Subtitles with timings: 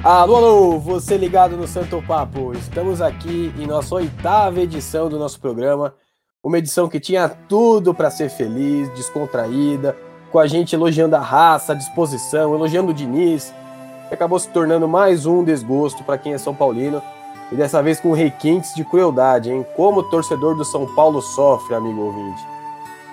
[0.00, 2.52] Alô, alô, você ligado no Santo Papo.
[2.54, 5.94] Estamos aqui em nossa oitava edição do nosso programa.
[6.42, 9.96] Uma edição que tinha tudo para ser feliz, descontraída,
[10.32, 13.54] com a gente elogiando a raça, a disposição, elogiando o Diniz.
[14.10, 17.00] Acabou se tornando mais um desgosto para quem é São Paulino.
[17.52, 19.64] E dessa vez com requintes de crueldade, hein?
[19.76, 22.42] Como o torcedor do São Paulo sofre, amigo ouvinte.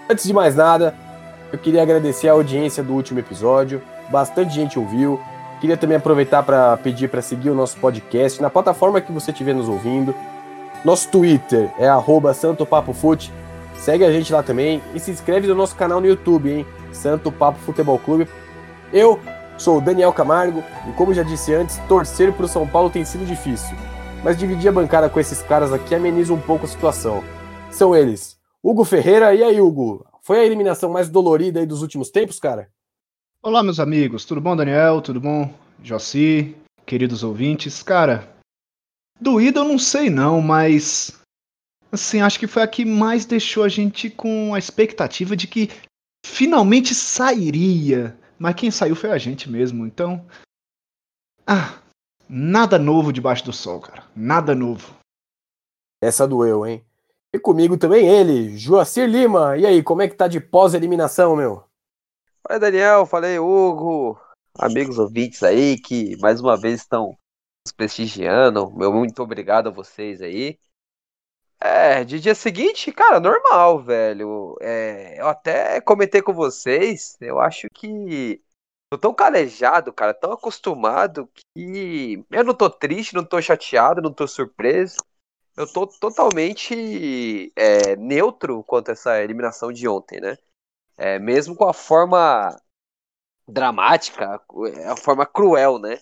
[0.09, 0.95] Antes de mais nada,
[1.53, 3.79] eu queria agradecer a audiência do último episódio.
[4.09, 5.19] Bastante gente ouviu.
[5.59, 9.53] Queria também aproveitar para pedir para seguir o nosso podcast na plataforma que você estiver
[9.53, 10.15] nos ouvindo.
[10.85, 11.89] Nosso Twitter é
[12.33, 13.33] @santopapofute.
[13.77, 16.65] Segue a gente lá também e se inscreve no nosso canal no YouTube, hein?
[16.91, 18.27] Santo Papo Futebol Clube.
[18.91, 19.19] Eu
[19.57, 23.03] sou o Daniel Camargo e como já disse antes, torcer para o São Paulo tem
[23.03, 23.75] sido difícil.
[24.23, 27.23] Mas dividir a bancada com esses caras aqui ameniza um pouco a situação.
[27.69, 29.33] São eles, Hugo Ferreira.
[29.33, 30.05] E aí, Hugo?
[30.21, 32.67] Foi a eliminação mais dolorida aí dos últimos tempos, cara?
[33.41, 34.25] Olá, meus amigos.
[34.25, 35.01] Tudo bom, Daniel?
[35.01, 36.57] Tudo bom, Jossi?
[36.85, 37.81] Queridos ouvintes.
[37.81, 38.27] Cara,
[39.17, 41.17] doída eu não sei não, mas
[41.89, 45.69] assim, acho que foi a que mais deixou a gente com a expectativa de que
[46.25, 48.19] finalmente sairia.
[48.37, 49.87] Mas quem saiu foi a gente mesmo.
[49.87, 50.27] Então,
[51.47, 51.81] ah,
[52.27, 54.03] nada novo debaixo do sol, cara.
[54.13, 54.93] Nada novo.
[56.03, 56.83] Essa doeu, hein?
[57.33, 59.55] E comigo também ele, Joacir Lima.
[59.55, 61.68] E aí, como é que tá de pós-eliminação, meu?
[62.49, 64.19] Fala Daniel, falei Hugo,
[64.57, 67.15] amigos ouvintes aí que mais uma vez estão
[67.63, 68.71] nos prestigiando.
[68.71, 70.57] Meu muito obrigado a vocês aí.
[71.59, 74.57] É, de dia seguinte, cara, normal, velho.
[74.61, 78.41] É, eu até comentei com vocês, eu acho que
[78.91, 84.11] tô tão calejado, cara, tão acostumado que eu não tô triste, não tô chateado, não
[84.11, 84.97] tô surpreso.
[85.55, 90.35] Eu tô totalmente é, neutro quanto a essa eliminação de ontem, né?
[90.99, 92.53] É, mesmo com a forma
[93.47, 94.41] dramática,
[94.85, 95.97] a forma cruel, né?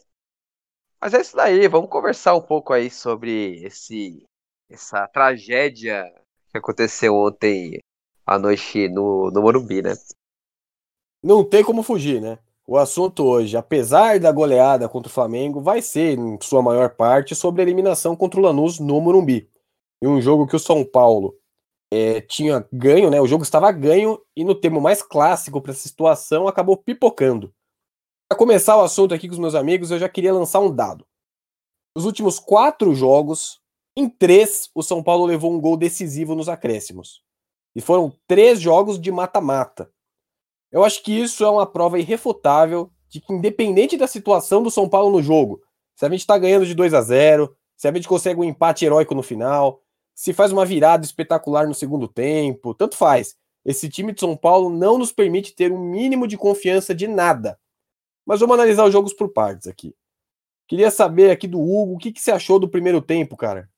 [0.99, 4.25] Mas é isso daí, vamos conversar um pouco aí sobre esse
[4.67, 6.03] essa tragédia
[6.49, 7.79] que aconteceu ontem
[8.25, 9.93] à noite no, no Morumbi, né?
[11.23, 12.39] Não tem como fugir, né?
[12.65, 17.35] O assunto hoje, apesar da goleada contra o Flamengo, vai ser, em sua maior parte,
[17.35, 19.47] sobre a eliminação contra o Lanús no Morumbi.
[20.01, 21.37] Em um jogo que o São Paulo
[21.91, 23.19] é, tinha ganho, né?
[23.21, 27.53] O jogo estava ganho e no termo mais clássico para essa situação acabou pipocando.
[28.29, 31.05] Para começar o assunto aqui com os meus amigos, eu já queria lançar um dado.
[31.95, 33.61] Nos últimos quatro jogos,
[33.95, 37.23] em três, o São Paulo levou um gol decisivo nos acréscimos.
[37.75, 39.89] E foram três jogos de mata-mata.
[40.71, 44.89] Eu acho que isso é uma prova irrefutável de que, independente da situação do São
[44.89, 45.61] Paulo no jogo,
[45.95, 48.83] se a gente está ganhando de 2 a 0 se a gente consegue um empate
[48.83, 49.81] heróico no final,
[50.17, 53.35] se faz uma virada espetacular no segundo tempo, tanto faz.
[53.63, 57.59] Esse time de São Paulo não nos permite ter um mínimo de confiança de nada.
[58.25, 59.93] Mas vamos analisar os jogos por partes aqui.
[60.67, 63.69] Queria saber aqui do Hugo, o que, que você achou do primeiro tempo, cara?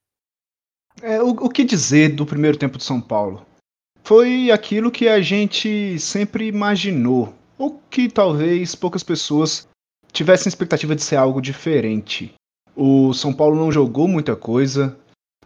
[1.01, 3.45] É, o, o que dizer do primeiro tempo de São Paulo?
[4.01, 9.67] Foi aquilo que a gente sempre imaginou, ou que talvez poucas pessoas
[10.13, 12.33] tivessem expectativa de ser algo diferente.
[12.75, 14.97] O São Paulo não jogou muita coisa,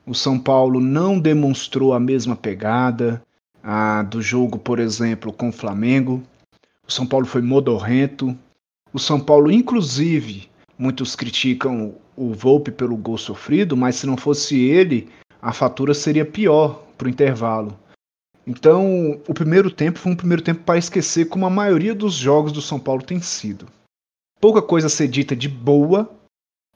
[0.05, 3.21] o São Paulo não demonstrou a mesma pegada
[3.63, 6.21] a do jogo, por exemplo, com o Flamengo.
[6.85, 8.37] O São Paulo foi modorrento.
[8.91, 14.59] O São Paulo, inclusive, muitos criticam o Volpe pelo gol sofrido, mas se não fosse
[14.59, 15.09] ele,
[15.41, 17.77] a fatura seria pior para o intervalo.
[18.45, 22.51] Então, o primeiro tempo foi um primeiro tempo para esquecer, como a maioria dos jogos
[22.51, 23.67] do São Paulo tem sido.
[24.41, 26.09] Pouca coisa a ser dita de boa,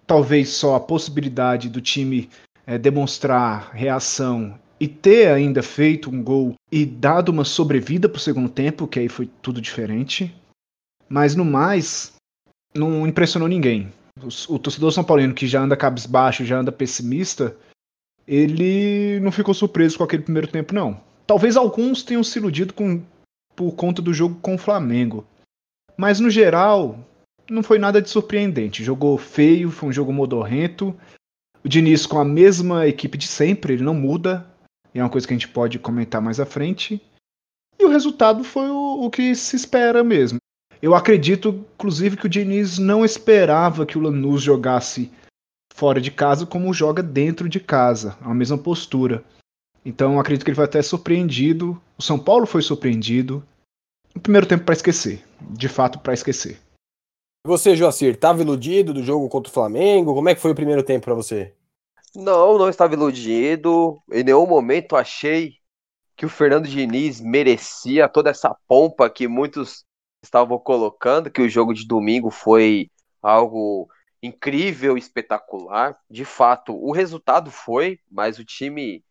[0.05, 2.29] talvez só a possibilidade do time
[2.67, 8.21] é, demonstrar reação e ter ainda feito um gol e dado uma sobrevida para o
[8.21, 10.35] segundo tempo, que aí foi tudo diferente.
[11.09, 12.13] Mas no mais,
[12.75, 13.91] não impressionou ninguém.
[14.21, 17.55] O, o torcedor São Paulino, que já anda cabisbaixo, já anda pessimista,
[18.27, 20.99] ele não ficou surpreso com aquele primeiro tempo, não.
[21.25, 23.01] Talvez alguns tenham se iludido com,
[23.55, 25.25] por conta do jogo com o Flamengo.
[25.95, 26.99] Mas no geral,
[27.49, 28.83] não foi nada de surpreendente.
[28.83, 30.95] Jogou feio, foi um jogo modorrento.
[31.67, 34.49] O Diniz com a mesma equipe de sempre, ele não muda.
[34.93, 37.01] É uma coisa que a gente pode comentar mais à frente.
[37.77, 40.37] E o resultado foi o, o que se espera mesmo.
[40.81, 45.11] Eu acredito, inclusive, que o Diniz não esperava que o Lanús jogasse
[45.75, 49.21] fora de casa como joga dentro de casa, a mesma postura.
[49.83, 51.77] Então acredito que ele foi até surpreendido.
[51.97, 53.43] O São Paulo foi surpreendido.
[54.15, 56.61] O primeiro tempo para esquecer, de fato para esquecer.
[57.47, 60.13] Você, Joacir, estava iludido do jogo contra o Flamengo?
[60.13, 61.55] Como é que foi o primeiro tempo para você?
[62.13, 64.03] Não, não estava iludido.
[64.11, 65.53] Em nenhum momento achei
[66.17, 69.85] que o Fernando Diniz merecia toda essa pompa que muitos
[70.21, 72.91] estavam colocando, que o jogo de domingo foi
[73.21, 73.87] algo
[74.21, 75.97] incrível, espetacular.
[76.11, 79.05] De fato, o resultado foi, mas o time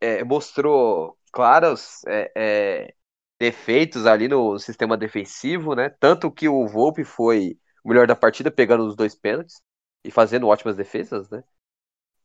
[0.00, 2.94] é, mostrou claros é, é,
[3.38, 5.88] defeitos ali no sistema defensivo, né?
[5.88, 7.56] Tanto que o Volpe foi
[7.86, 9.62] melhor da partida, pegando os dois pênaltis
[10.04, 11.42] e fazendo ótimas defesas, né?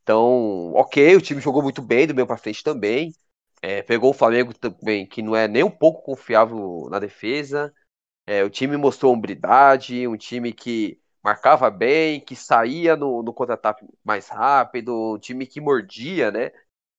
[0.04, 3.14] Então, ok, o time jogou muito bem do meio para frente também.
[3.62, 7.74] É, pegou o Flamengo também, que não é nem um pouco confiável na defesa.
[8.26, 13.86] É, o time mostrou hombridade, um time que marcava bem, que saía no, no contra-ataque
[14.04, 16.52] mais rápido, um time que mordia, né?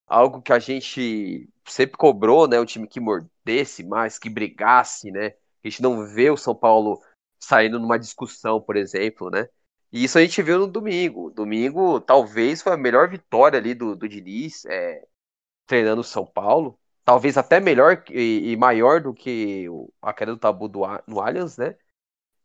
[0.07, 2.61] Algo que a gente sempre cobrou, né?
[2.61, 5.29] Um time que mordesse mais, que brigasse, né?
[5.65, 7.01] A gente não vê o São Paulo
[7.43, 9.49] saindo numa discussão, por exemplo, né?
[9.93, 11.31] E isso a gente viu no domingo.
[11.31, 15.05] Domingo talvez foi a melhor vitória ali do, do Diniz é,
[15.67, 16.79] treinando o São Paulo.
[17.05, 19.67] Talvez até melhor e, e maior do que
[20.01, 21.77] a queda do tabu do, no Allianz, né?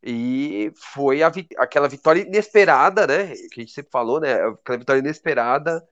[0.03, 3.35] E foi a, aquela vitória inesperada, né?
[3.51, 4.33] Que a gente sempre falou, né?
[4.33, 5.88] Aquela vitória inesperada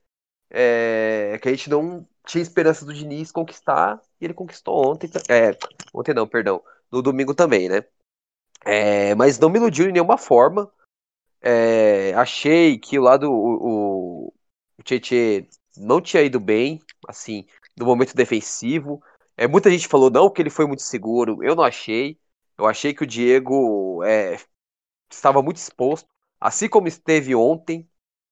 [0.49, 5.09] é, que a gente não tinha esperança do Diniz conquistar e ele conquistou ontem.
[5.29, 5.57] É,
[5.93, 6.63] ontem não, perdão.
[6.91, 7.83] No domingo também, né?
[8.65, 10.71] É, mas não me iludiu de nenhuma forma.
[11.39, 14.33] É, achei que o lado o, o,
[15.77, 17.45] não tinha ido bem, assim,
[17.77, 19.01] no momento defensivo.
[19.37, 21.43] É, muita gente falou não que ele foi muito seguro.
[21.43, 22.17] Eu não achei.
[22.57, 24.37] Eu achei que o Diego é,
[25.11, 26.07] estava muito exposto,
[26.39, 27.87] assim como esteve ontem,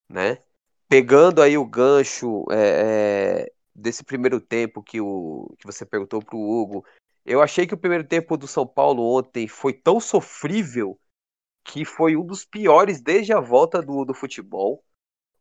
[0.10, 0.40] né?
[0.88, 6.36] Pegando aí o gancho é, é, desse primeiro tempo que, o, que você perguntou para
[6.36, 6.86] o Hugo,
[7.25, 11.00] eu achei que o primeiro tempo do São Paulo ontem foi tão sofrível
[11.64, 14.84] que foi um dos piores desde a volta do, do futebol.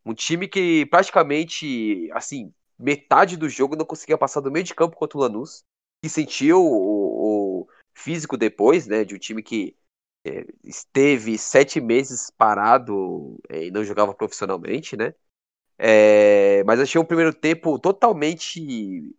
[0.04, 4.96] Um time que praticamente, assim, metade do jogo não conseguia passar do meio de campo
[4.96, 5.64] contra o Lanús,
[6.02, 9.76] que sentiu o, o físico depois, né, de um time que
[10.24, 15.14] é, esteve sete meses parado é, e não jogava profissionalmente, né?
[15.78, 19.12] É, mas achei um primeiro tempo totalmente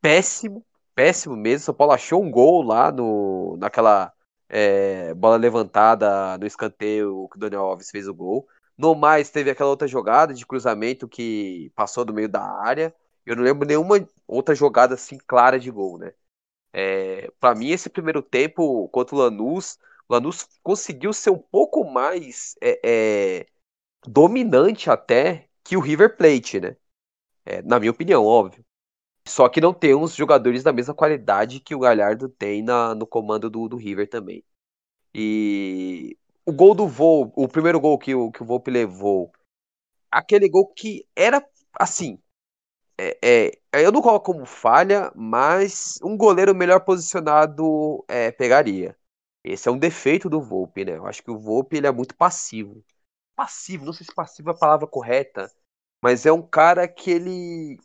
[0.00, 0.64] péssimo,
[0.96, 1.66] péssimo mesmo.
[1.66, 4.12] São Paulo achou um gol lá no, naquela
[4.48, 8.48] é, bola levantada no escanteio que o Daniel Alves fez o gol.
[8.78, 12.94] No mais, teve aquela outra jogada de cruzamento que passou do meio da área.
[13.26, 16.12] Eu não lembro nenhuma outra jogada assim clara de gol, né?
[16.72, 19.78] É, para mim, esse primeiro tempo contra o Lanús,
[20.08, 22.80] o Lanús conseguiu ser um pouco mais é,
[23.42, 23.46] é,
[24.06, 26.76] dominante até que o River Plate, né?
[27.46, 28.65] É, na minha opinião, óbvio.
[29.26, 33.06] Só que não tem uns jogadores da mesma qualidade que o Galhardo tem na, no
[33.06, 34.44] comando do, do River também.
[35.14, 39.32] E o gol do Vol, o primeiro gol que o, que o Volpe levou,
[40.10, 42.18] aquele gol que era assim.
[42.98, 43.18] É,
[43.72, 48.96] é, eu não coloco como falha, mas um goleiro melhor posicionado é, pegaria.
[49.44, 50.96] Esse é um defeito do Volpe, né?
[50.96, 52.84] Eu acho que o Volpe ele é muito passivo.
[53.36, 55.52] Passivo, não sei se passivo é a palavra correta,
[56.02, 57.78] mas é um cara que ele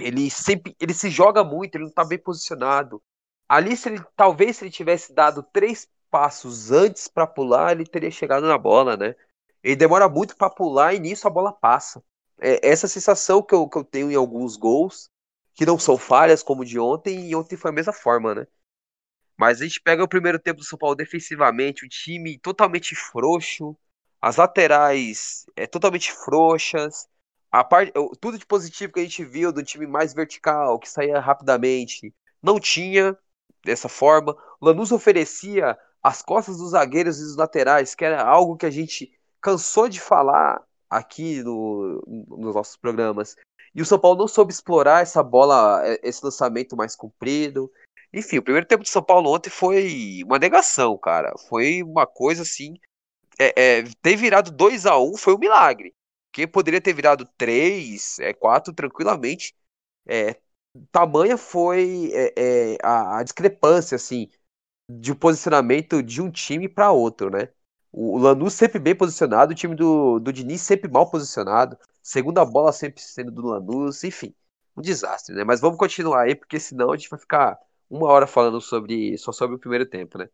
[0.00, 3.02] ele sempre ele se joga muito, ele não tá bem posicionado.
[3.48, 8.10] Ali, se ele, talvez se ele tivesse dado três passos antes para pular, ele teria
[8.10, 9.14] chegado na bola, né?
[9.62, 12.02] Ele demora muito para pular e nisso a bola passa.
[12.40, 15.10] É essa sensação que eu, que eu tenho em alguns gols,
[15.54, 18.46] que não são falhas como de ontem, e ontem foi a mesma forma, né?
[19.36, 23.76] Mas a gente pega o primeiro tempo do São Paulo defensivamente, o time totalmente frouxo,
[24.20, 27.08] as laterais é, totalmente frouxas,
[27.50, 31.18] a parte, tudo de positivo que a gente viu do time mais vertical, que saía
[31.18, 33.16] rapidamente, não tinha
[33.64, 34.36] dessa forma.
[34.60, 38.70] O Lanús oferecia as costas dos zagueiros e dos laterais, que era algo que a
[38.70, 43.36] gente cansou de falar aqui no, nos nossos programas.
[43.74, 47.70] E o São Paulo não soube explorar essa bola, é, esse lançamento mais comprido.
[48.12, 51.32] Enfim, o primeiro tempo de São Paulo ontem foi uma negação, cara.
[51.48, 52.74] Foi uma coisa assim.
[53.38, 55.94] É, é, ter virado 2 a 1 um foi um milagre
[56.32, 59.54] que poderia ter virado 3, é, 4 tranquilamente.
[60.06, 60.40] É,
[60.92, 64.28] tamanha foi é, é, a, a, discrepância assim
[64.90, 67.48] de posicionamento de um time para outro, né?
[67.92, 72.44] O, o Lanús sempre bem posicionado, o time do, do Diniz sempre mal posicionado, segunda
[72.44, 74.34] bola sempre sendo do Lanús, enfim,
[74.76, 75.44] um desastre, né?
[75.44, 77.58] Mas vamos continuar aí, porque senão a gente vai ficar
[77.88, 80.28] uma hora falando sobre só sobre o primeiro tempo, né?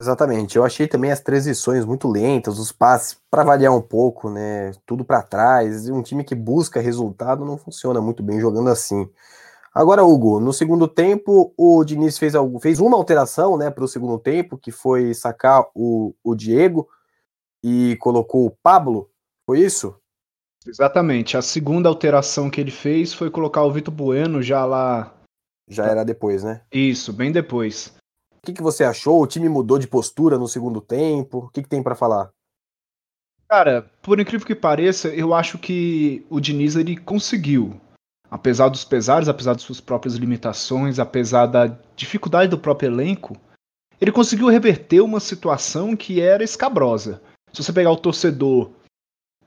[0.00, 0.56] Exatamente.
[0.56, 4.72] Eu achei também as transições muito lentas, os passes para variar um pouco, né?
[4.86, 5.90] Tudo para trás.
[5.90, 9.06] Um time que busca resultado não funciona muito bem jogando assim.
[9.74, 13.88] Agora, Hugo, no segundo tempo, o Diniz fez, algo, fez uma alteração né, para o
[13.88, 16.88] segundo tempo, que foi sacar o, o Diego
[17.62, 19.10] e colocou o Pablo.
[19.46, 19.94] Foi isso?
[20.66, 21.36] Exatamente.
[21.36, 25.14] A segunda alteração que ele fez foi colocar o Vitor Bueno já lá.
[25.68, 26.62] Já era depois, né?
[26.72, 27.99] Isso, bem depois.
[28.42, 29.22] O que, que você achou?
[29.22, 31.38] O time mudou de postura no segundo tempo?
[31.38, 32.30] O que, que tem para falar?
[33.46, 37.78] Cara, por incrível que pareça, eu acho que o Diniz ele conseguiu,
[38.30, 43.36] apesar dos pesares, apesar de suas próprias limitações, apesar da dificuldade do próprio elenco,
[44.00, 47.20] ele conseguiu reverter uma situação que era escabrosa.
[47.52, 48.70] Se você pegar o torcedor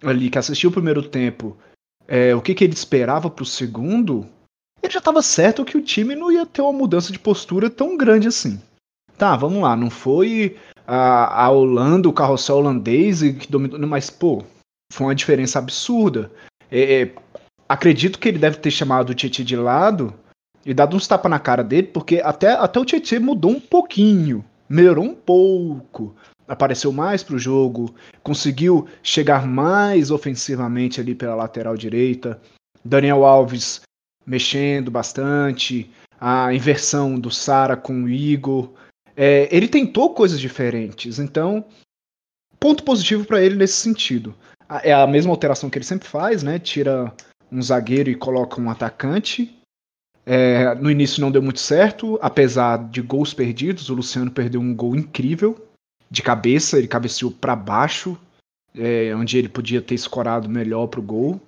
[0.04, 1.58] ali que assistiu o primeiro tempo,
[2.08, 4.28] é, o que, que ele esperava para o segundo,
[4.84, 7.98] ele já estava certo que o time não ia ter uma mudança de postura tão
[7.98, 8.62] grande assim.
[9.18, 14.44] Tá, vamos lá, não foi a, a Holanda, o carrossel holandês que dominou, mas pô,
[14.92, 16.32] foi uma diferença absurda.
[16.72, 17.12] É, é,
[17.68, 20.14] acredito que ele deve ter chamado o Tietchan de lado
[20.66, 24.44] e dado uns tapas na cara dele, porque até, até o Tietchan mudou um pouquinho,
[24.68, 26.16] melhorou um pouco,
[26.48, 32.42] apareceu mais pro jogo, conseguiu chegar mais ofensivamente ali pela lateral direita.
[32.84, 33.82] Daniel Alves
[34.26, 35.90] mexendo bastante,
[36.20, 38.72] a inversão do Sara com o Igor.
[39.16, 41.66] É, ele tentou coisas diferentes, então
[42.60, 44.34] ponto positivo para ele nesse sentido.
[44.84, 46.58] É a mesma alteração que ele sempre faz, né?
[46.58, 47.14] Tira
[47.52, 49.54] um zagueiro e coloca um atacante.
[50.26, 53.90] É, no início não deu muito certo, apesar de gols perdidos.
[53.90, 55.68] O Luciano perdeu um gol incrível
[56.10, 58.18] de cabeça, ele cabeceou para baixo,
[58.76, 61.42] é, onde ele podia ter escorado melhor pro gol.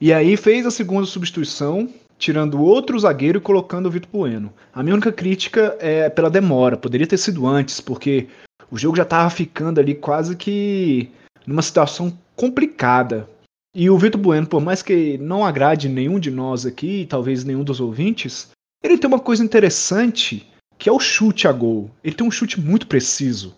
[0.00, 4.52] E aí fez a segunda substituição, tirando outro zagueiro e colocando o Vitor Bueno.
[4.72, 8.28] A minha única crítica é pela demora, poderia ter sido antes, porque
[8.70, 11.10] o jogo já estava ficando ali quase que
[11.46, 13.28] numa situação complicada.
[13.74, 17.62] E o Vitor Bueno, por mais que não agrade nenhum de nós aqui, talvez nenhum
[17.62, 18.50] dos ouvintes,
[18.82, 20.46] ele tem uma coisa interessante,
[20.78, 21.90] que é o chute a gol.
[22.02, 23.54] Ele tem um chute muito preciso.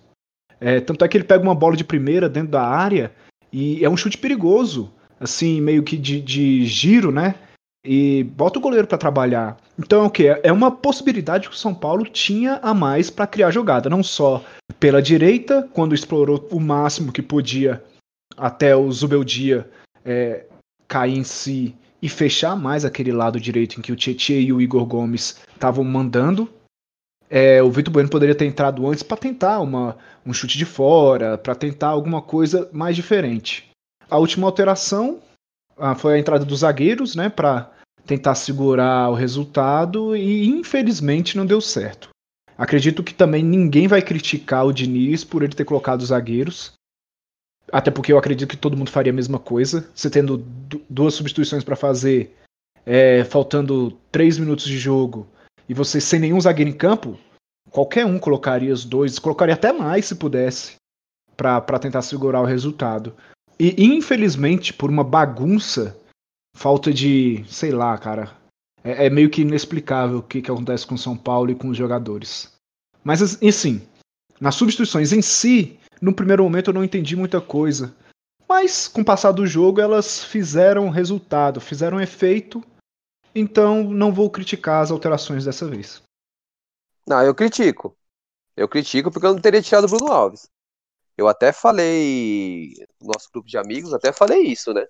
[0.60, 3.12] É, tanto é que ele pega uma bola de primeira dentro da área
[3.52, 7.36] e é um chute perigoso, assim, meio que de, de giro, né?
[7.90, 9.56] E bota o goleiro para trabalhar.
[9.78, 10.26] Então é o que?
[10.42, 14.44] É uma possibilidade que o São Paulo tinha a mais para criar jogada, não só
[14.78, 17.82] pela direita, quando explorou o máximo que podia
[18.36, 19.70] até o Zubeldia
[20.04, 20.44] é,
[20.86, 24.60] cair em si e fechar mais aquele lado direito em que o Tietchan e o
[24.60, 26.46] Igor Gomes estavam mandando.
[27.30, 31.38] É, o Vitor Bueno poderia ter entrado antes para tentar uma, um chute de fora,
[31.38, 33.70] para tentar alguma coisa mais diferente.
[34.10, 35.20] A última alteração
[35.78, 37.77] ah, foi a entrada dos zagueiros, né, para
[38.08, 42.08] tentar segurar o resultado e infelizmente não deu certo.
[42.56, 46.72] Acredito que também ninguém vai criticar o Diniz por ele ter colocado os zagueiros.
[47.70, 49.88] Até porque eu acredito que todo mundo faria a mesma coisa.
[49.94, 50.38] Você tendo
[50.88, 52.34] duas substituições para fazer,
[52.86, 55.26] é, faltando três minutos de jogo,
[55.68, 57.18] e você sem nenhum zagueiro em campo,
[57.70, 60.76] qualquer um colocaria os dois, colocaria até mais se pudesse,
[61.36, 63.14] para tentar segurar o resultado.
[63.60, 65.94] E infelizmente, por uma bagunça,
[66.54, 68.36] falta de, sei lá, cara,
[68.82, 71.76] é, é meio que inexplicável o que, que acontece com São Paulo e com os
[71.76, 72.52] jogadores.
[73.04, 73.86] Mas assim,
[74.40, 77.94] nas substituições em si, no primeiro momento eu não entendi muita coisa.
[78.48, 82.62] Mas com o passar do jogo elas fizeram resultado, fizeram efeito
[83.34, 86.02] então não vou criticar as alterações dessa vez.
[87.06, 87.96] Não, eu critico.
[88.56, 90.48] Eu critico porque eu não teria tirado o Bruno Alves.
[91.16, 94.86] Eu até falei, no nosso grupo de amigos, até falei isso, né?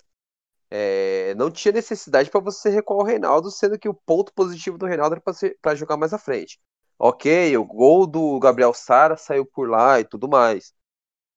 [0.70, 4.86] É, não tinha necessidade para você recuar o Reinaldo, sendo que o ponto positivo do
[4.86, 6.60] Reinaldo era para jogar mais à frente.
[6.98, 10.74] Ok, o gol do Gabriel Sara saiu por lá e tudo mais.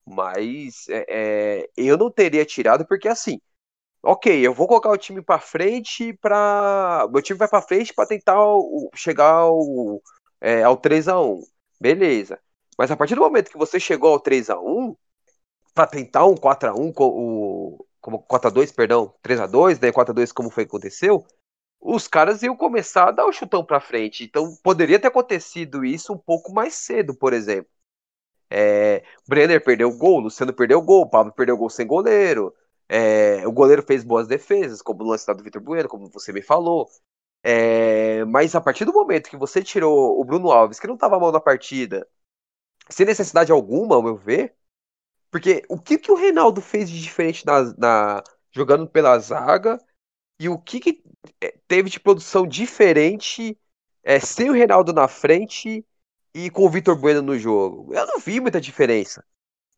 [0.06, 1.06] Mas é,
[1.64, 3.40] é, eu não teria tirado porque assim,
[4.04, 8.08] ok, eu vou colocar o time para frente para meu time vai para frente para
[8.08, 10.02] tentar o, chegar ao,
[10.42, 11.42] é, ao 3 a 1
[11.80, 12.40] beleza.
[12.78, 14.96] Mas a partir do momento que você chegou ao 3 a 1
[15.74, 19.79] para tentar um 4 a 1 o como 4 a 2 perdão, 3 a 2
[19.79, 21.25] daí 4 a 2 como foi que aconteceu,
[21.79, 24.24] os caras iam começar a dar o chutão para frente.
[24.24, 27.70] Então poderia ter acontecido isso um pouco mais cedo, por exemplo.
[28.50, 32.53] É, Brenner perdeu o gol, Luciano perdeu o gol, Pablo perdeu o gol sem goleiro.
[32.89, 36.41] É, o goleiro fez boas defesas, como o lance do Vitor Bueno, como você me
[36.41, 36.89] falou.
[37.43, 41.20] É, mas a partir do momento que você tirou o Bruno Alves, que não estava
[41.20, 42.08] mal na partida,
[42.89, 44.55] sem necessidade alguma, ao meu ver,
[45.32, 49.80] porque o que, que o Reinaldo fez de diferente na, na jogando pela zaga
[50.38, 51.04] e o que, que
[51.40, 53.58] é, teve de produção diferente
[54.04, 55.86] é, sem o Reinaldo na frente
[56.34, 57.94] e com o Vitor Bueno no jogo?
[57.94, 59.24] Eu não vi muita diferença.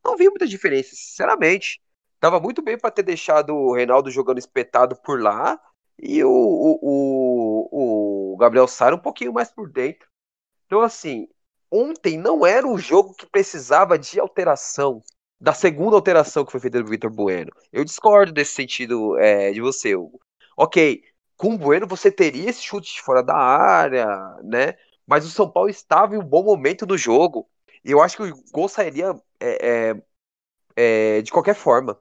[0.04, 1.82] Não vi muita diferença, sinceramente.
[2.20, 5.60] Tava muito bem para ter deixado o Reinaldo jogando espetado por lá
[6.00, 10.08] e o, o, o, Gabriel Sara um pouquinho mais por dentro.
[10.66, 11.28] Então, assim,
[11.70, 15.04] ontem não era um jogo que precisava de alteração.
[15.44, 17.52] Da segunda alteração que foi feita do Vitor Bueno.
[17.70, 20.22] Eu discordo desse sentido é, de você, Hugo.
[20.56, 21.04] Ok,
[21.36, 24.08] com o Bueno você teria esse chute de fora da área,
[24.42, 24.76] né?
[25.06, 27.46] Mas o São Paulo estava em um bom momento do jogo.
[27.84, 29.92] E eu acho que o gol sairia é,
[30.78, 32.00] é, é de qualquer forma.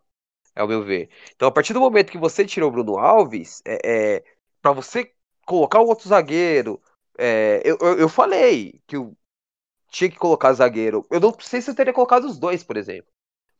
[0.56, 1.10] ao meu ver.
[1.34, 4.24] Então, a partir do momento que você tirou o Bruno Alves, é, é
[4.62, 5.12] para você
[5.46, 6.80] colocar um outro zagueiro,
[7.18, 8.96] é, eu, eu, eu, falei que
[9.90, 11.06] tinha que colocar zagueiro.
[11.10, 13.12] Eu não sei se eu teria colocado os dois, por exemplo.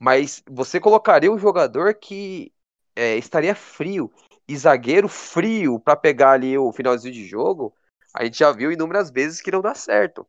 [0.02, 2.52] Mas você colocaria um jogador que
[2.96, 4.12] é, estaria frio.
[4.48, 7.72] E zagueiro frio para pegar ali o finalzinho de jogo,
[8.12, 10.26] a gente já viu inúmeras vezes que não dá certo.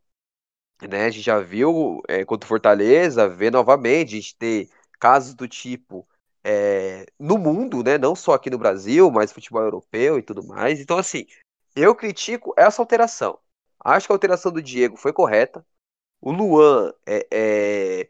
[0.88, 1.06] Né?
[1.06, 5.48] A gente já viu é, contra o Fortaleza, ver novamente, a gente ter casos do
[5.48, 6.08] tipo
[6.44, 7.98] é, no mundo, né?
[7.98, 10.80] Não só aqui no Brasil, mas futebol europeu e tudo mais.
[10.80, 11.26] Então, assim,
[11.76, 13.40] eu critico essa alteração.
[13.84, 15.66] Acho que a alteração do Diego foi correta.
[16.22, 18.10] O Luan é, é,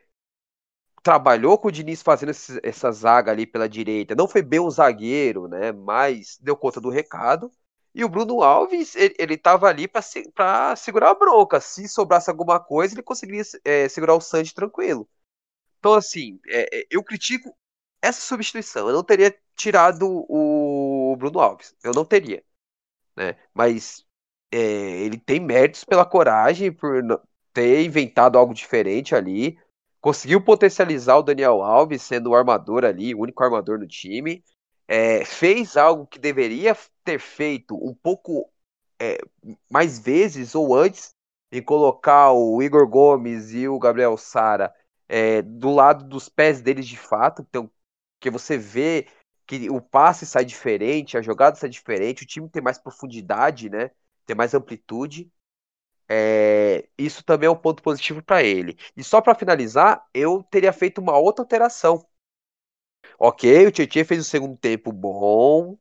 [1.03, 4.15] trabalhou com o Diniz fazendo esse, essa zaga ali pela direita.
[4.15, 5.71] Não foi bem um zagueiro, né?
[5.73, 7.51] Mas deu conta do recado.
[7.93, 11.59] E o Bruno Alves, ele, ele tava ali para segurar a bronca.
[11.61, 15.07] Se sobrasse alguma coisa, ele conseguiria é, segurar o Santos tranquilo.
[15.79, 17.55] Então, assim, é, é, eu critico
[18.01, 18.87] essa substituição.
[18.87, 21.75] Eu não teria tirado o Bruno Alves.
[21.83, 22.43] Eu não teria.
[23.15, 23.35] Né?
[23.53, 24.05] Mas
[24.51, 27.01] é, ele tem méritos pela coragem, por
[27.53, 29.59] ter inventado algo diferente ali.
[30.03, 34.43] Conseguiu potencializar o Daniel Alves, sendo o armador ali, o único armador no time.
[34.85, 38.51] É, fez algo que deveria ter feito um pouco
[38.99, 39.17] é,
[39.71, 41.11] mais vezes ou antes,
[41.49, 44.75] em colocar o Igor Gomes e o Gabriel Sara
[45.07, 47.41] é, do lado dos pés deles de fato.
[47.41, 47.71] Então,
[48.19, 49.07] que você vê
[49.47, 53.89] que o passe sai diferente, a jogada sai diferente, o time tem mais profundidade, né?
[54.25, 55.31] Tem mais amplitude.
[56.09, 58.77] É, isso também é um ponto positivo para ele.
[58.95, 62.05] E só para finalizar, eu teria feito uma outra alteração.
[63.17, 65.77] Ok, o Tietchan fez o segundo tempo bom,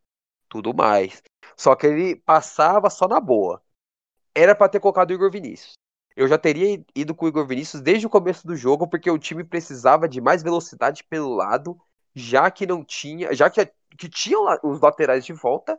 [0.49, 1.23] tudo mais.
[1.57, 3.63] Só que ele passava só na boa.
[4.35, 5.75] Era para ter colocado o Igor Vinícius.
[6.15, 9.19] Eu já teria ido com o Igor Vinícius desde o começo do jogo, porque o
[9.19, 11.81] time precisava de mais velocidade pelo lado
[12.15, 13.65] já que não tinha, já que,
[13.97, 15.79] que tinham os laterais de volta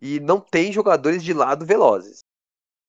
[0.00, 2.20] e não tem jogadores de lado velozes.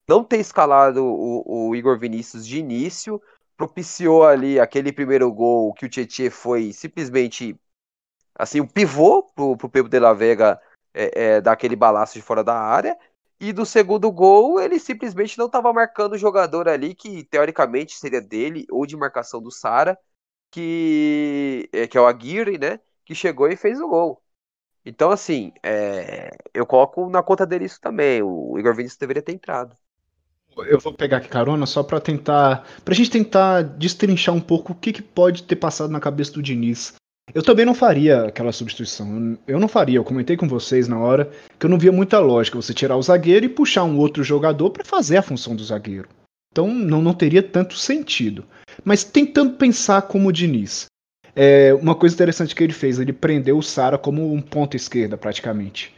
[0.07, 3.21] Não ter escalado o, o Igor Vinícius de início
[3.57, 7.57] propiciou ali aquele primeiro gol que o Tietchan foi simplesmente
[8.37, 10.61] assim, o pivô pro, pro Pedro de la Vega
[10.93, 12.97] é, é, dar aquele balaço de fora da área.
[13.39, 18.21] E do segundo gol, ele simplesmente não estava marcando o jogador ali que teoricamente seria
[18.21, 19.97] dele ou de marcação do Sara
[20.51, 22.79] que, é, que é o Aguirre, né?
[23.03, 24.21] Que chegou e fez o gol.
[24.85, 28.21] Então, assim, é, eu coloco na conta dele isso também.
[28.23, 29.75] O Igor Vinícius deveria ter entrado.
[30.57, 32.65] Eu vou pegar aqui carona só para tentar.
[32.83, 36.41] Pra gente tentar destrinchar um pouco o que, que pode ter passado na cabeça do
[36.41, 36.93] Diniz.
[37.33, 39.37] Eu também não faria aquela substituição.
[39.47, 39.97] Eu não faria.
[39.97, 43.01] Eu comentei com vocês na hora que eu não via muita lógica você tirar o
[43.01, 46.07] zagueiro e puxar um outro jogador para fazer a função do zagueiro.
[46.51, 48.45] Então não, não teria tanto sentido.
[48.83, 50.85] Mas tentando pensar como o Diniz.
[51.35, 55.17] É, uma coisa interessante que ele fez, ele prendeu o Sara como um ponta esquerda,
[55.17, 55.93] praticamente.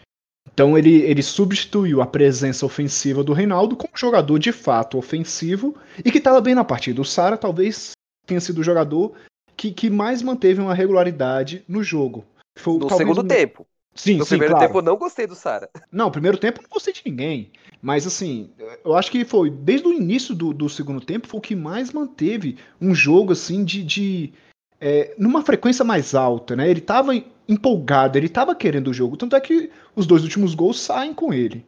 [0.57, 5.75] Então ele, ele substituiu a presença ofensiva do Reinaldo com um jogador de fato ofensivo
[6.03, 6.99] e que estava bem na partida.
[6.99, 7.91] O Sara talvez
[8.25, 9.13] tenha sido o jogador
[9.55, 12.25] que, que mais manteve uma regularidade no jogo.
[12.57, 13.27] Foi, no segundo um...
[13.27, 13.67] tempo.
[13.93, 14.67] Sim, no sim, primeiro claro.
[14.67, 15.69] tempo eu não gostei do Sara.
[15.91, 17.51] Não, primeiro tempo eu não gostei de ninguém.
[17.79, 18.49] Mas assim,
[18.83, 21.91] eu acho que foi desde o início do, do segundo tempo foi o que mais
[21.91, 24.33] manteve um jogo assim de, de
[24.81, 26.67] é, numa frequência mais alta, né?
[26.67, 27.13] Ele estava
[27.47, 31.33] empolgado, ele estava querendo o jogo, tanto é que os dois últimos gols saem com
[31.33, 31.65] ele.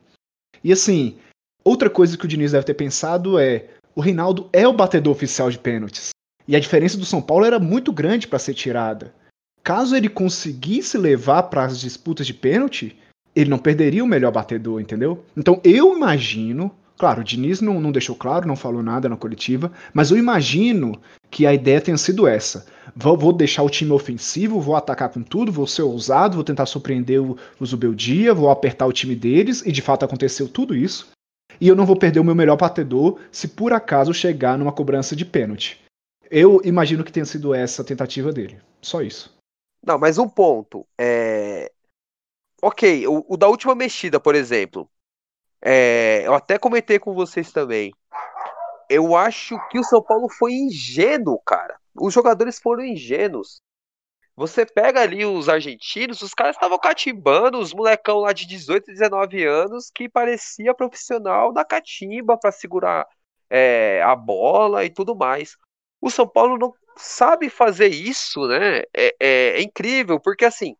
[0.63, 1.17] E assim,
[1.63, 5.49] outra coisa que o Diniz deve ter pensado é o Reinaldo é o batedor oficial
[5.49, 6.09] de pênaltis.
[6.47, 9.13] E a diferença do São Paulo era muito grande para ser tirada.
[9.63, 12.97] Caso ele conseguisse levar para as disputas de pênalti,
[13.35, 15.23] ele não perderia o melhor batedor, entendeu?
[15.37, 19.71] Então eu imagino, claro, o Diniz não, não deixou claro, não falou nada na coletiva,
[19.93, 22.67] mas eu imagino que a ideia tenha sido essa.
[22.93, 26.65] Vou, vou deixar o time ofensivo, vou atacar com tudo, vou ser ousado, vou tentar
[26.65, 31.07] surpreender o, o Zubeldia, vou apertar o time deles, e de fato aconteceu tudo isso.
[31.61, 35.15] E eu não vou perder o meu melhor batedor se por acaso chegar numa cobrança
[35.15, 35.81] de pênalti.
[36.29, 38.59] Eu imagino que tenha sido essa a tentativa dele.
[38.81, 39.33] Só isso.
[39.85, 40.85] Não, mas um ponto.
[40.99, 41.71] É...
[42.61, 44.89] Ok, o, o da última mexida, por exemplo.
[45.61, 46.23] É...
[46.25, 47.93] Eu até comentei com vocês também.
[48.89, 51.79] Eu acho que o São Paulo foi ingênuo, cara.
[51.95, 53.61] Os jogadores foram ingênuos.
[54.39, 59.45] Você pega ali os argentinos, os caras estavam catimbando, os molecão lá de 18, 19
[59.45, 63.05] anos, que parecia profissional da catimba para segurar
[63.49, 65.57] é, a bola e tudo mais.
[65.99, 68.79] O São Paulo não sabe fazer isso, né?
[68.79, 70.73] É, é, é, incrível, porque assim,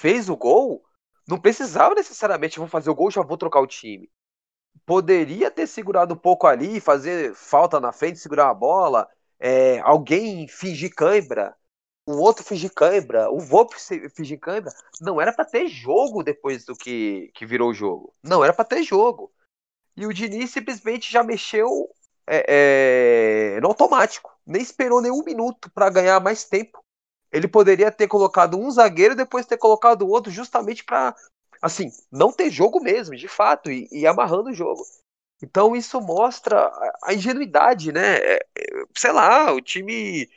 [0.00, 0.82] fez o gol,
[1.28, 4.10] não precisava necessariamente, vou fazer o gol, já vou trocar o time.
[4.84, 9.08] Poderia ter segurado um pouco ali, fazer falta na frente, segurar a bola,
[9.38, 11.56] é, alguém fingir cãibra,
[12.06, 13.74] o outro fingir cãibra, o Volpe
[14.14, 18.14] fingir cãibra, não era para ter jogo depois do que, que virou o jogo.
[18.22, 19.32] Não era para ter jogo.
[19.96, 21.88] E o Diniz simplesmente já mexeu
[22.26, 24.30] é, é, no automático.
[24.46, 26.84] Nem esperou nenhum minuto para ganhar mais tempo.
[27.32, 31.14] Ele poderia ter colocado um zagueiro e depois ter colocado o outro justamente para,
[31.60, 34.84] assim, não ter jogo mesmo, de fato, e, e amarrando o jogo.
[35.42, 36.70] Então isso mostra
[37.02, 38.16] a ingenuidade, né?
[38.16, 40.28] É, é, sei lá, o time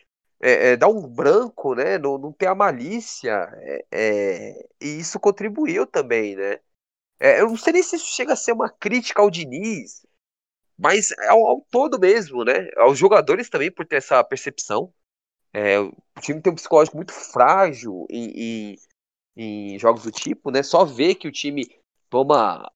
[0.41, 1.97] é, é, dá um branco, né?
[1.97, 3.49] Não, não tem a malícia,
[3.91, 6.59] é, e isso contribuiu também, né?
[7.21, 10.05] eu não sei nem se isso chega a ser uma crítica ao Diniz,
[10.77, 12.69] mas ao, ao todo mesmo, né?
[12.77, 14.93] Aos jogadores também por ter essa percepção.
[15.79, 18.75] O time tem um psicológico muito frágil em,
[19.35, 20.63] em, em jogos do tipo, né?
[20.63, 21.65] Só ver que o time
[22.09, 22.69] toma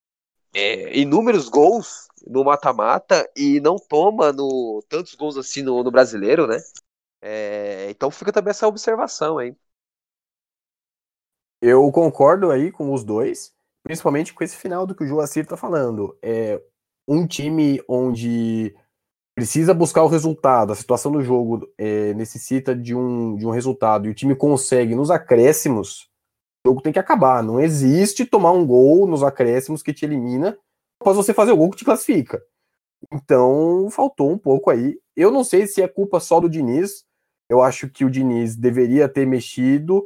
[0.93, 6.57] inúmeros gols no mata-mata e não toma no tantos gols assim no, no brasileiro, né?
[7.21, 9.55] É, então fica também essa observação aí.
[11.61, 15.55] Eu concordo aí com os dois, principalmente com esse final do que o Joacir tá
[15.55, 16.17] falando.
[16.21, 16.61] É
[17.07, 18.75] um time onde
[19.35, 24.07] precisa buscar o resultado, a situação do jogo é, necessita de um, de um resultado
[24.07, 26.09] e o time consegue nos acréscimos,
[26.65, 27.43] o jogo tem que acabar.
[27.43, 30.57] Não existe tomar um gol nos acréscimos que te elimina
[30.99, 32.41] após você fazer o gol que te classifica.
[33.11, 34.97] Então, faltou um pouco aí.
[35.15, 37.03] Eu não sei se é culpa só do Diniz.
[37.49, 40.01] Eu acho que o Diniz deveria ter mexido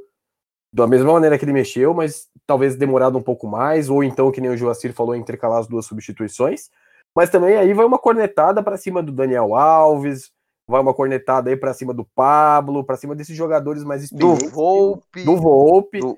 [0.73, 4.41] da mesma maneira que ele mexeu, mas talvez demorado um pouco mais, ou então, que
[4.41, 6.69] nem o Joacir falou, intercalar as duas substituições.
[7.15, 10.31] Mas também aí vai uma cornetada para cima do Daniel Alves,
[10.67, 14.49] vai uma cornetada aí para cima do Pablo, para cima desses jogadores mais experientes.
[14.49, 15.23] Do Volpe.
[15.23, 15.99] Do Volpe.
[15.99, 16.17] Do...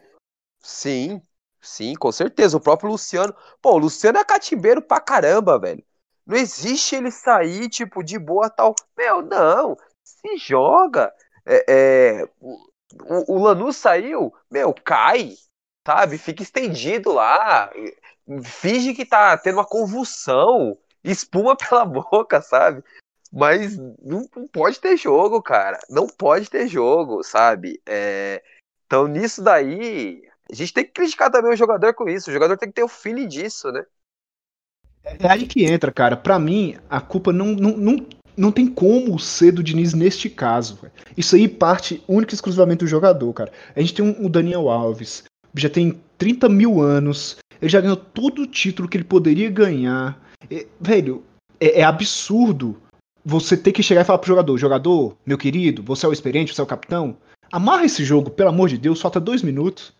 [0.61, 1.21] Sim.
[1.61, 2.57] Sim, com certeza.
[2.57, 3.35] O próprio Luciano.
[3.61, 5.83] Pô, o Luciano é catimbeiro pra caramba, velho.
[6.25, 8.75] Não existe ele sair, tipo, de boa tal.
[8.97, 9.77] Meu, não.
[10.03, 11.13] Se joga.
[11.45, 12.29] É, é...
[12.41, 15.35] O, o Lanús saiu, meu, cai,
[15.85, 16.17] sabe?
[16.17, 17.71] Fica estendido lá.
[18.43, 20.77] Finge que tá tendo uma convulsão.
[21.03, 22.83] Espuma pela boca, sabe?
[23.31, 25.79] Mas não, não pode ter jogo, cara.
[25.89, 27.81] Não pode ter jogo, sabe?
[27.85, 28.41] É...
[28.85, 32.29] Então, nisso daí, a gente tem que criticar também o jogador com isso.
[32.29, 33.83] O jogador tem que ter o feeling disso, né?
[35.03, 36.17] É aí que entra, cara.
[36.17, 40.79] Para mim, a culpa não, não, não, não tem como ser do Diniz neste caso.
[41.15, 43.51] Isso aí parte única e exclusivamente do jogador, cara.
[43.75, 45.23] A gente tem um, o Daniel Alves,
[45.55, 50.19] já tem 30 mil anos, ele já ganhou todo o título que ele poderia ganhar.
[50.49, 51.23] É, velho,
[51.59, 52.77] é, é, absurdo
[53.23, 56.53] você ter que chegar e falar pro jogador: jogador, meu querido, você é o experiente,
[56.53, 57.17] você é o capitão.
[57.51, 59.93] Amarra esse jogo, pelo amor de Deus, falta dois minutos.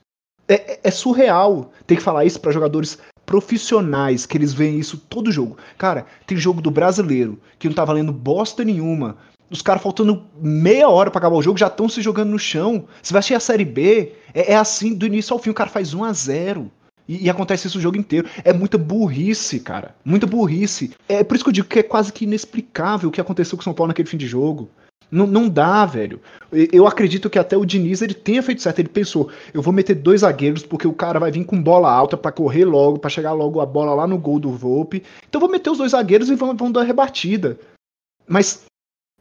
[0.48, 4.98] É, é, é surreal ter que falar isso para jogadores profissionais, que eles veem isso
[4.98, 5.58] todo jogo.
[5.78, 9.18] Cara, tem jogo do brasileiro que não tá valendo bosta nenhuma.
[9.52, 12.86] Os caras faltando meia hora para acabar o jogo já estão se jogando no chão.
[13.02, 15.50] Você vai assistir a Série B, é, é, assim do início ao fim.
[15.50, 16.72] O cara faz 1 a 0
[17.10, 18.30] e, e, acontece isso o jogo inteiro.
[18.44, 19.96] É muita burrice, cara.
[20.06, 20.92] Muita burrice.
[21.08, 23.62] É por isso que eu digo que é quase que inexplicável o que aconteceu com
[23.62, 24.70] o São Paulo naquele fim de jogo.
[25.12, 26.22] Não, não dá, velho.
[26.72, 28.78] Eu acredito que até o Diniz ele tenha feito certo.
[28.78, 32.16] Ele pensou: eu vou meter dois zagueiros porque o cara vai vir com bola alta
[32.16, 35.02] para correr logo, para chegar logo a bola lá no gol do Volpe.
[35.28, 37.58] Então vou meter os dois zagueiros e vão, vão dar rebatida.
[38.28, 38.66] Mas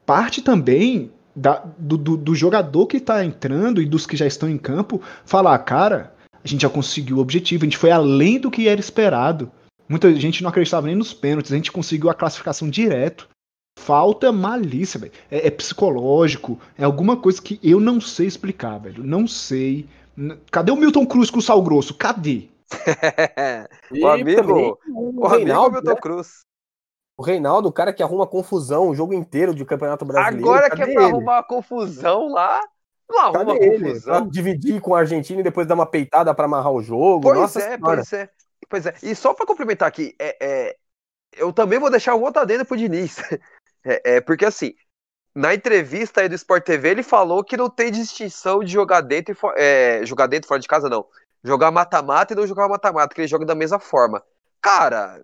[0.05, 4.47] parte também da, do, do, do, jogador que tá entrando e dos que já estão
[4.47, 6.13] em campo falar: cara,
[6.45, 9.51] a gente já conseguiu o objetivo, a gente foi além do que era esperado.
[9.89, 13.29] Muita gente não acreditava nem nos pênaltis, a gente conseguiu a classificação direto
[13.79, 15.13] falta malícia, velho.
[15.31, 19.03] É, é, psicológico, é alguma coisa que eu não sei explicar, velho.
[19.05, 19.89] Não sei.
[20.51, 21.95] Cadê o Milton Cruz com o sal grosso?
[21.95, 22.49] Cadê?
[24.03, 25.97] o amigo, o, o Reinaldo, Milton né?
[25.97, 26.45] Cruz.
[27.17, 30.49] O Reinaldo, o cara que arruma confusão o jogo inteiro de Campeonato Brasileiro.
[30.49, 31.13] Agora que é pra ele?
[31.13, 32.61] arrumar confusão lá,
[33.33, 33.75] Cadê confusão.
[33.75, 34.01] Ele?
[34.01, 37.23] Pra dividir com a Argentina e depois dar uma peitada para amarrar o jogo.
[37.23, 37.81] Pois Nossa é, senhora.
[37.81, 38.31] pois é.
[38.69, 38.95] Pois é.
[39.03, 40.77] E só para complementar aqui, é, é,
[41.37, 43.17] eu também vou deixar um outro adendo pro Diniz.
[43.85, 44.75] É, é, porque assim,
[45.33, 49.33] na entrevista aí do Sport TV, ele falou que não tem distinção de jogar dentro
[49.33, 51.07] e é, jogar dentro e fora de casa, não.
[51.45, 54.21] Jogar mata-mata e não jogar mata-mata, que ele joga da mesma forma.
[54.61, 55.23] Cara,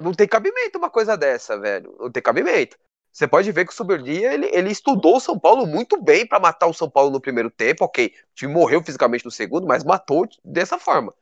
[0.00, 1.94] não tem cabimento uma coisa dessa, velho.
[2.00, 2.78] Não tem cabimento.
[3.12, 6.38] Você pode ver que o Suberlia, ele, ele estudou o São Paulo muito bem para
[6.38, 8.06] matar o São Paulo no primeiro tempo, ok.
[8.06, 11.12] O time morreu fisicamente no segundo, mas matou dessa forma.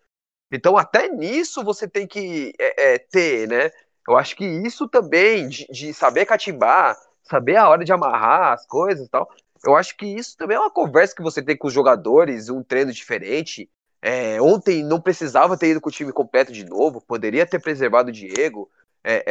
[0.50, 3.70] Então, até nisso você tem que é, é, ter, né?
[4.06, 8.66] Eu acho que isso também, de, de, saber catimbar, saber a hora de amarrar as
[8.66, 9.30] coisas e tal,
[9.64, 12.62] eu acho que isso também é uma conversa que você tem com os jogadores, um
[12.62, 13.68] treino diferente.
[14.00, 18.10] É, ontem não precisava ter ido com o time completo de novo, poderia ter preservado
[18.10, 18.70] o Diego,
[19.10, 19.24] é,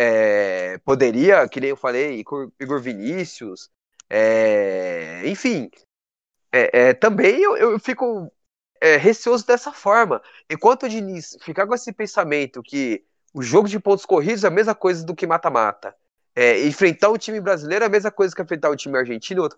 [0.74, 2.20] é, poderia, que nem eu falei,
[2.60, 3.70] Igor Vinícius,
[4.10, 5.70] é, enfim,
[6.52, 8.32] é, é, também eu, eu fico
[8.82, 10.20] é, receoso dessa forma.
[10.50, 13.04] Enquanto o Diniz ficar com esse pensamento que
[13.36, 15.96] o jogo de pontos corridos é a mesma coisa do que mata-mata.
[16.66, 19.58] Enfrentar o time brasileiro é a mesma coisa que enfrentar o time argentino outro,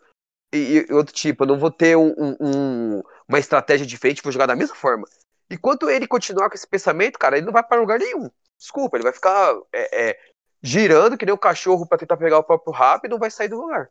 [0.53, 1.43] e, e, outro tipo.
[1.43, 5.05] Eu não vou ter um, um, uma estratégia diferente, vou jogar da mesma forma.
[5.49, 8.29] Enquanto ele continuar com esse pensamento, cara, ele não vai para lugar nenhum.
[8.59, 10.19] Desculpa, ele vai ficar é, é,
[10.61, 13.47] girando que nem um cachorro para tentar pegar o próprio rabo e não vai sair
[13.47, 13.89] do lugar.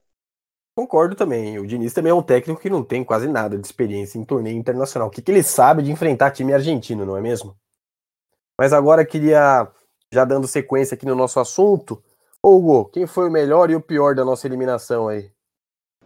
[0.76, 1.58] Concordo também.
[1.58, 4.56] O Diniz também é um técnico que não tem quase nada de experiência em torneio
[4.56, 5.08] internacional.
[5.08, 7.56] O que, que ele sabe de enfrentar time argentino, não é mesmo?
[8.60, 9.66] Mas agora queria,
[10.12, 12.02] já dando sequência aqui no nosso assunto,
[12.44, 15.32] Hugo, quem foi o melhor e o pior da nossa eliminação aí?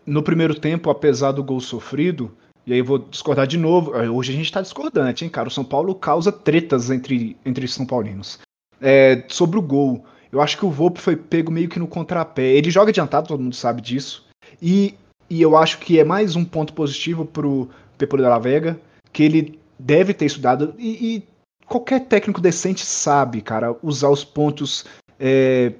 [0.07, 2.35] No primeiro tempo, apesar do gol sofrido,
[2.66, 3.90] e aí eu vou discordar de novo.
[3.90, 5.48] Hoje a gente tá discordante, hein, cara?
[5.48, 8.38] O São Paulo causa tretas entre, entre São Paulinos.
[8.83, 12.42] É, sobre o gol, eu acho que o Volpe foi pego meio que no contrapé.
[12.42, 14.27] Ele joga adiantado, todo mundo sabe disso.
[14.61, 14.95] E,
[15.31, 18.81] e eu acho que é mais um ponto positivo pro Pepo de la Vega,
[19.12, 20.75] que ele deve ter estudado.
[20.79, 21.23] E, e,
[21.66, 24.85] qualquer técnico decente sabe, cara, usar os pontos
[25.18, 25.73] é,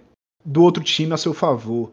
[0.45, 1.91] do outro time a seu favor.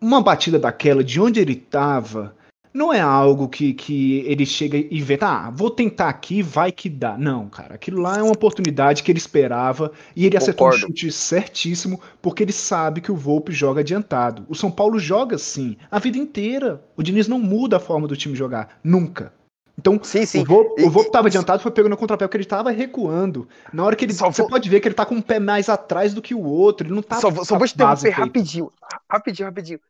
[0.00, 2.34] Uma batida daquela, de onde ele estava,
[2.74, 6.88] não é algo que, que ele chega e vê, tá, vou tentar aqui, vai que
[6.90, 7.16] dá.
[7.16, 10.86] Não, cara, aquilo lá é uma oportunidade que ele esperava e ele acertou Concordo.
[10.86, 14.44] um chute certíssimo, porque ele sabe que o Volpe joga adiantado.
[14.48, 16.84] O São Paulo joga assim a vida inteira.
[16.96, 19.32] O Diniz não muda a forma do time jogar, nunca.
[19.78, 20.42] Então, sim, sim.
[20.42, 23.48] o Volpe, e, o Volpe tava adiantado, foi pegando no contrapé, porque ele tava recuando.
[23.72, 24.12] Na hora que ele.
[24.12, 24.50] Só você vou...
[24.50, 26.86] pode ver que ele tá com um pé mais atrás do que o outro.
[26.86, 27.20] Ele não tá.
[27.20, 28.72] Só, só vou te interromper rapidinho.
[29.08, 29.80] Rapidinho, rapidinho.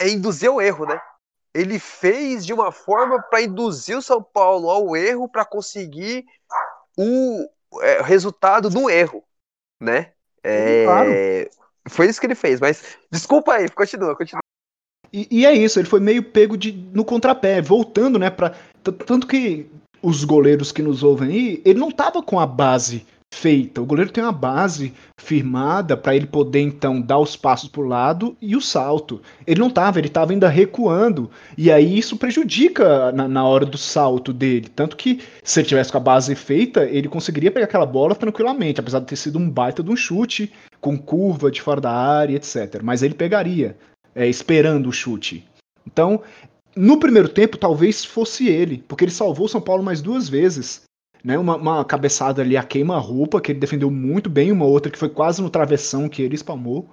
[0.00, 1.00] É induzir o erro, né?
[1.54, 6.24] Ele fez de uma forma para induzir o São Paulo ao erro para conseguir
[6.96, 7.48] o
[7.82, 9.22] é, resultado no erro,
[9.80, 10.12] né?
[10.42, 11.10] É, claro.
[11.88, 14.40] Foi isso que ele fez, mas desculpa aí, continua, continua.
[15.12, 18.54] E, e, é isso, ele foi meio pego de, no contrapé, voltando, né, para
[19.06, 23.80] tanto que os goleiros que nos ouvem aí, ele não tava com a base feita.
[23.80, 27.88] O goleiro tem uma base firmada para ele poder então dar os passos para o
[27.88, 29.22] lado e o salto.
[29.46, 33.78] Ele não estava, ele estava ainda recuando e aí isso prejudica na, na, hora do
[33.78, 34.68] salto dele.
[34.68, 38.80] Tanto que se ele tivesse com a base feita, ele conseguiria pegar aquela bola tranquilamente,
[38.80, 42.36] apesar de ter sido um baita de um chute com curva de fora da área,
[42.36, 42.80] etc.
[42.82, 43.76] Mas ele pegaria,
[44.14, 45.48] é, esperando o chute.
[45.86, 46.20] Então,
[46.76, 50.82] no primeiro tempo, talvez fosse ele, porque ele salvou o São Paulo mais duas vezes
[51.24, 51.38] né?
[51.38, 55.08] Uma, uma cabeçada ali a queima-roupa, que ele defendeu muito bem, uma outra que foi
[55.08, 56.88] quase no travessão que ele espalmou.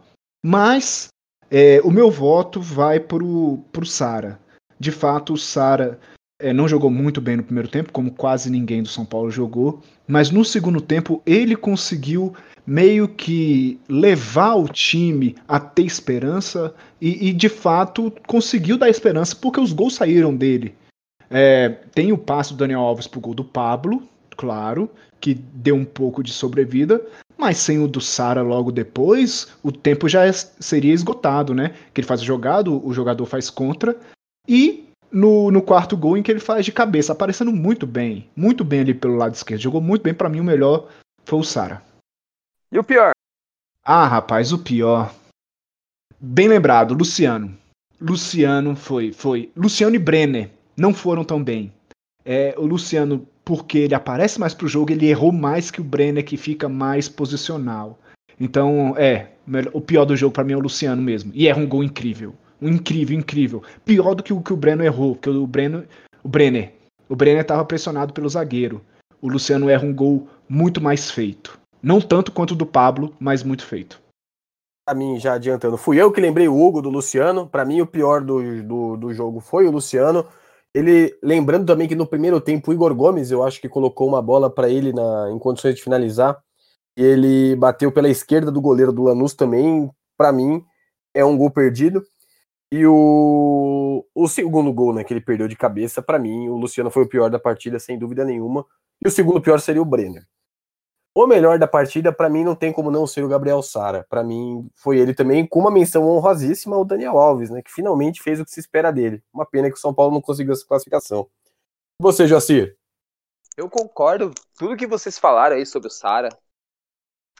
[0.45, 1.09] Mas
[1.49, 4.39] é, o meu voto vai pro, pro Sara.
[4.79, 5.99] De fato, o Sara
[6.39, 9.81] é, não jogou muito bem no primeiro tempo, como quase ninguém do São Paulo jogou.
[10.07, 12.33] Mas no segundo tempo ele conseguiu
[12.65, 19.35] meio que levar o time a ter esperança e, e de fato conseguiu dar esperança
[19.35, 20.75] porque os gols saíram dele.
[21.29, 24.03] É, tem o passe do Daniel Alves pro gol do Pablo,
[24.39, 27.05] claro, que deu um pouco de sobrevida,
[27.37, 31.75] mas sem o do Sara logo depois, o tempo já seria esgotado, né?
[31.93, 33.99] Que ele faz o jogado, o jogador faz contra,
[34.47, 38.63] e no, no quarto gol em que ele faz de cabeça, aparecendo muito bem, muito
[38.63, 39.61] bem ali pelo lado esquerdo.
[39.61, 40.87] Jogou muito bem, para mim o melhor
[41.25, 41.83] foi o Sara.
[42.71, 43.11] E o pior?
[43.83, 45.13] Ah, rapaz, o pior.
[46.17, 47.57] Bem lembrado, Luciano.
[47.99, 49.51] Luciano foi, foi.
[49.53, 51.73] Luciano e Brenner não foram tão bem.
[52.23, 56.23] É, o Luciano porque ele aparece mais pro jogo, ele errou mais que o Brenner,
[56.23, 57.97] que fica mais posicional.
[58.39, 59.29] Então, é,
[59.73, 61.31] o pior do jogo para mim é o Luciano mesmo.
[61.33, 62.35] E erra um gol incrível.
[62.61, 63.63] Um incrível, incrível.
[63.83, 65.83] Pior do que o que o Breno errou, porque o Breno,
[66.23, 66.73] o Brenner,
[67.09, 68.85] o Brenner estava pressionado pelo zagueiro.
[69.19, 71.59] O Luciano erra um gol muito mais feito.
[71.81, 73.99] Não tanto quanto o do Pablo, mas muito feito.
[74.85, 77.47] Pra mim, já adiantando, fui eu que lembrei o Hugo do Luciano.
[77.47, 80.23] Para mim, o pior do, do, do jogo foi o Luciano.
[80.73, 84.21] Ele, lembrando também que no primeiro tempo o Igor Gomes, eu acho que colocou uma
[84.21, 86.37] bola para ele na, em condições de finalizar.
[86.97, 89.89] E ele bateu pela esquerda do goleiro do Lanús também.
[90.17, 90.63] Para mim,
[91.13, 92.03] é um gol perdido.
[92.71, 96.91] E o, o segundo gol, né, que ele perdeu de cabeça, para mim, o Luciano
[96.91, 98.65] foi o pior da partida, sem dúvida nenhuma.
[99.03, 100.23] E o segundo pior seria o Brenner.
[101.15, 104.05] O melhor da partida, para mim, não tem como não ser o Gabriel Sara.
[104.09, 107.61] Para mim, foi ele também, com uma menção honrosíssima ao Daniel Alves, né?
[107.61, 109.23] Que finalmente fez o que se espera dele.
[109.33, 111.29] Uma pena que o São Paulo não conseguiu essa classificação.
[111.99, 112.77] E você, Jacir?
[113.57, 116.29] Eu concordo tudo que vocês falaram aí sobre o Sara.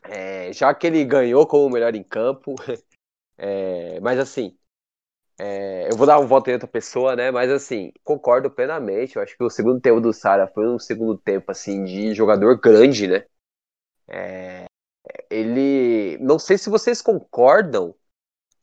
[0.04, 2.56] É, já que ele ganhou como o melhor em campo.
[3.42, 4.54] É, mas assim,
[5.40, 7.32] é, eu vou dar um voto em outra pessoa, né?
[7.32, 9.16] Mas assim, concordo plenamente.
[9.16, 12.60] Eu acho que o segundo tempo do Sara foi um segundo tempo assim de jogador
[12.60, 13.26] grande, né?
[14.10, 14.66] É,
[15.30, 16.18] ele.
[16.20, 17.94] Não sei se vocês concordam,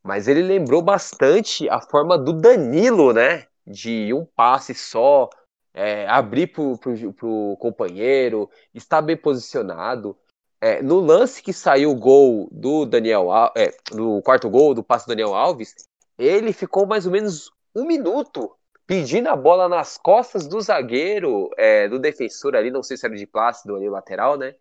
[0.03, 3.47] mas ele lembrou bastante a forma do Danilo, né?
[3.67, 5.29] de um passe só,
[5.75, 10.17] é, abrir para o companheiro, estar bem posicionado.
[10.61, 15.05] É, no lance que saiu o gol do Daniel é, no quarto gol do passe
[15.07, 15.75] do Daniel Alves,
[16.17, 18.57] ele ficou mais ou menos um minuto
[18.87, 23.15] pedindo a bola nas costas do zagueiro, é, do defensor ali, não sei se era
[23.15, 24.55] de Plácido ali lateral, né?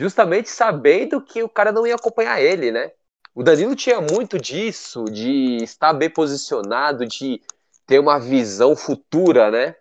[0.00, 2.90] Justamente sabendo que o cara não ia acompanhar ele, né?
[3.34, 7.42] O Danilo tinha muito disso, de estar bem posicionado, de
[7.84, 9.76] ter uma visão futura, né?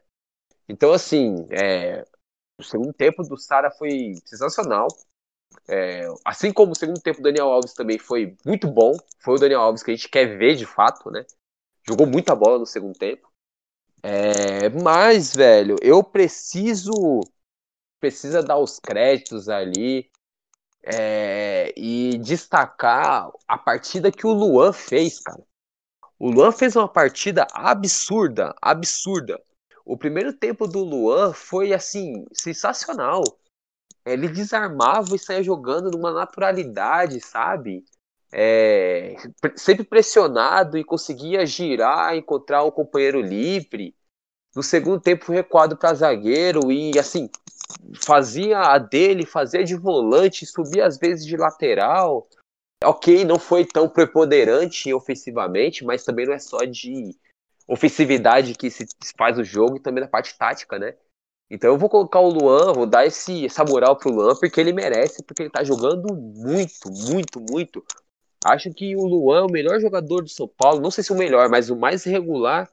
[0.68, 2.06] Então, assim, é,
[2.60, 4.90] o segundo tempo do Sara foi sensacional.
[5.70, 8.98] É, assim como o segundo tempo do Daniel Alves também foi muito bom.
[9.20, 11.26] Foi o Daniel Alves que a gente quer ver de fato, né?
[11.88, 13.32] Jogou muita bola no segundo tempo.
[14.04, 17.22] É, mas, velho, eu preciso.
[18.00, 20.10] Precisa dar os créditos ali
[20.84, 25.44] é, e destacar a partida que o Luan fez, cara.
[26.18, 29.42] O Luan fez uma partida absurda, absurda.
[29.86, 33.24] O primeiro tempo do Luan foi assim sensacional.
[34.06, 37.86] Ele desarmava e saía jogando numa naturalidade, sabe?
[38.32, 39.16] É,
[39.56, 43.96] sempre pressionado e conseguia girar, encontrar o companheiro livre.
[44.56, 47.30] No segundo tempo recuado para zagueiro e assim
[48.04, 52.28] fazia a dele, fazia de volante, subia às vezes de lateral.
[52.84, 57.16] Ok, não foi tão preponderante ofensivamente, mas também não é só de
[57.68, 60.96] ofensividade que se faz o jogo e também da parte tática, né?
[61.52, 64.72] Então eu vou colocar o Luan, vou dar esse, essa moral pro Luan, porque ele
[64.72, 67.84] merece, porque ele tá jogando muito, muito, muito.
[68.46, 71.18] Acho que o Luan é o melhor jogador do São Paulo, não sei se o
[71.18, 72.70] melhor, mas o mais regular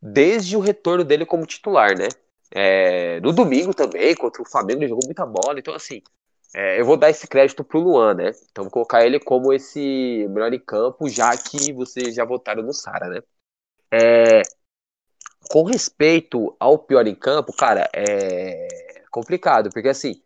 [0.00, 2.08] desde o retorno dele como titular, né?
[2.54, 6.00] É, no domingo também, contra o Flamengo, ele jogou muita bola, então assim,
[6.54, 8.30] é, eu vou dar esse crédito pro Luan, né?
[8.50, 12.72] Então vou colocar ele como esse melhor em campo, já que vocês já votaram no
[12.72, 13.20] Sara, né?
[13.92, 14.42] É,
[15.50, 18.68] com respeito ao pior em campo, cara, é
[19.10, 20.22] complicado, porque assim,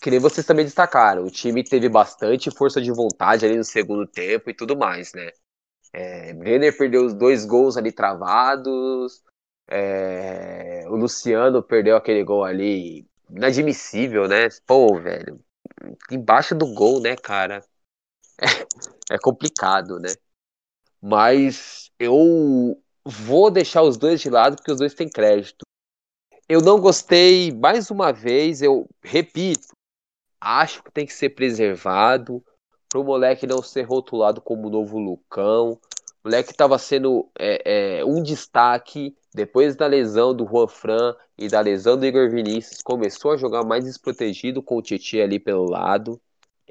[0.00, 4.06] que nem vocês também destacaram, o time teve bastante força de vontade ali no segundo
[4.06, 5.30] tempo e tudo mais, né?
[5.92, 9.22] É, Brenner perdeu os dois gols ali travados,
[9.70, 14.48] é, o Luciano perdeu aquele gol ali inadmissível, né?
[14.66, 15.40] Pô, velho,
[16.10, 17.64] embaixo do gol, né, cara?
[18.40, 20.10] É, é complicado, né?
[21.00, 25.64] Mas eu vou deixar os dois de lado porque os dois têm crédito.
[26.48, 29.68] Eu não gostei, mais uma vez, eu repito,
[30.40, 32.42] acho que tem que ser preservado
[32.88, 35.78] para o moleque não ser rotulado como novo Lucão.
[36.24, 41.48] O moleque estava sendo é, é, um destaque depois da lesão do Juan Fran e
[41.48, 42.82] da lesão do Igor Vinícius.
[42.82, 46.20] Começou a jogar mais desprotegido com o Tietchan ali pelo lado.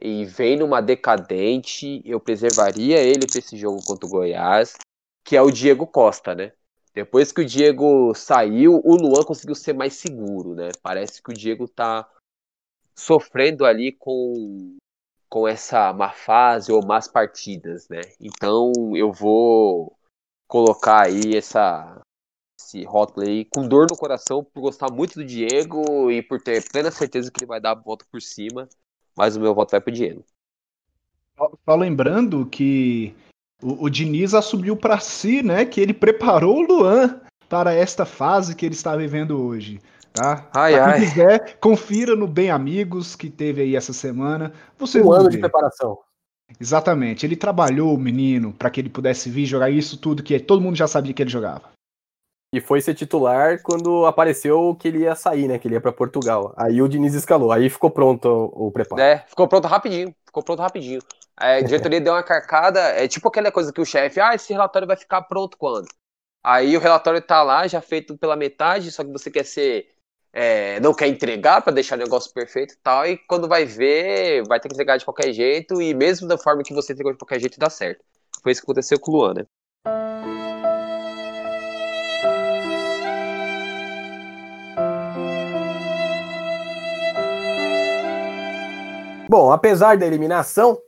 [0.01, 2.01] E vem numa decadente.
[2.05, 4.75] Eu preservaria ele para esse jogo contra o Goiás,
[5.23, 6.51] que é o Diego Costa, né?
[6.93, 10.69] Depois que o Diego saiu, o Luan conseguiu ser mais seguro, né?
[10.81, 12.09] Parece que o Diego tá
[12.95, 14.77] sofrendo ali com
[15.29, 18.01] com essa má fase ou más partidas, né?
[18.19, 19.95] Então eu vou
[20.47, 22.01] colocar aí essa
[22.59, 26.67] esse rótulo aí com dor no coração por gostar muito do Diego e por ter
[26.69, 28.67] plena certeza que ele vai dar a volta por cima,
[29.17, 30.23] mas o meu voto vai pro Diego.
[31.65, 33.15] Só lembrando que
[33.63, 38.55] o, o Diniz assumiu para si, né, que ele preparou o Luan para esta fase
[38.55, 39.79] que ele está vivendo hoje.
[40.11, 40.49] Tá?
[40.53, 40.99] Ai, pra quem ai.
[40.99, 44.51] quiser, confira no Bem Amigos que teve aí essa semana.
[44.77, 45.31] Você um ano ver.
[45.31, 45.97] de preparação.
[46.59, 47.25] Exatamente.
[47.25, 50.75] Ele trabalhou o menino para que ele pudesse vir jogar isso tudo que todo mundo
[50.75, 51.69] já sabia que ele jogava.
[52.53, 55.59] E foi ser titular quando apareceu que ele ia sair, né?
[55.59, 56.53] Que ele ia para Portugal.
[56.57, 57.51] Aí o Diniz escalou.
[57.51, 59.01] Aí ficou pronto o, preparo.
[59.01, 60.15] É, ficou pronto rapidinho.
[60.25, 60.99] Ficou pronto rapidinho.
[61.39, 62.79] É, a diretoria deu uma carcada.
[62.79, 65.87] É tipo aquela coisa que o chefe, ah, esse relatório vai ficar pronto quando?
[66.43, 69.87] Aí o relatório tá lá, já feito pela metade, só que você quer ser
[70.31, 74.43] é, não quer entregar para deixar o negócio perfeito e tal, e quando vai ver,
[74.47, 77.17] vai ter que entregar de qualquer jeito, e mesmo da forma que você entregou de
[77.17, 78.03] qualquer jeito, dá certo.
[78.41, 79.45] Foi isso que aconteceu com o Luan, né?
[89.29, 90.81] Bom, apesar da eliminação,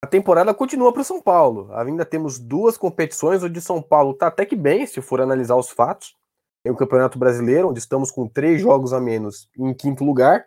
[0.00, 1.68] a temporada continua para o São Paulo.
[1.74, 5.68] Ainda temos duas competições onde São Paulo está até que bem, se for analisar os
[5.68, 6.16] fatos.
[6.62, 10.46] Tem o Campeonato Brasileiro, onde estamos com três jogos a menos em quinto lugar,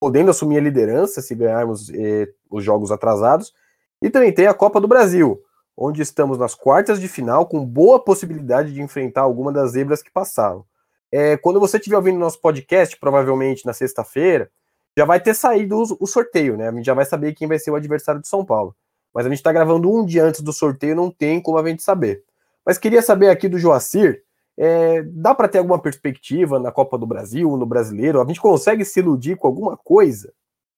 [0.00, 3.52] podendo assumir a liderança se ganharmos eh, os jogos atrasados.
[4.00, 5.42] E também tem a Copa do Brasil,
[5.76, 10.10] onde estamos nas quartas de final, com boa possibilidade de enfrentar alguma das zebras que
[10.10, 10.64] passaram.
[11.12, 14.50] É, quando você estiver ouvindo nosso podcast, provavelmente na sexta-feira,
[14.98, 16.68] já vai ter saído o, sorteio, né?
[16.68, 18.74] A gente já vai saber quem vai ser o adversário de São Paulo.
[19.14, 21.84] Mas a gente está gravando um dia antes do sorteio, não tem como a gente
[21.84, 22.24] saber.
[22.66, 24.24] Mas queria saber aqui do Joacir
[24.56, 28.20] É, dá para ter alguma perspectiva na Copa do Brasil, no brasileiro?
[28.20, 30.32] A gente consegue se iludir com alguma coisa?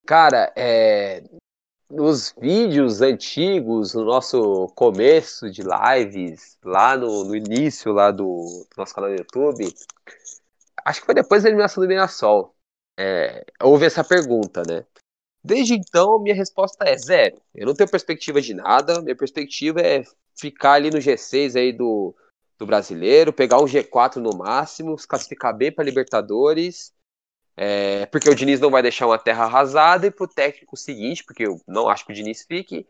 [0.05, 1.25] Cara, é,
[1.91, 8.77] nos vídeos antigos, no nosso começo de lives, lá no, no início lá do, do,
[8.77, 9.75] nosso canal no YouTube,
[10.85, 12.55] acho que foi depois da eliminação do Mirassol.
[13.01, 14.85] É, houve essa pergunta, né?
[15.43, 17.41] Desde então, minha resposta é zero.
[17.55, 19.01] Eu não tenho perspectiva de nada.
[19.01, 20.03] Minha perspectiva é
[20.39, 22.15] ficar ali no G6 aí do,
[22.59, 26.93] do brasileiro, pegar um G4 no máximo, se classificar bem para Libertadores
[27.63, 31.23] é, porque o Diniz não vai deixar uma terra arrasada e para o técnico seguinte,
[31.23, 32.87] porque eu não acho que o Diniz fique,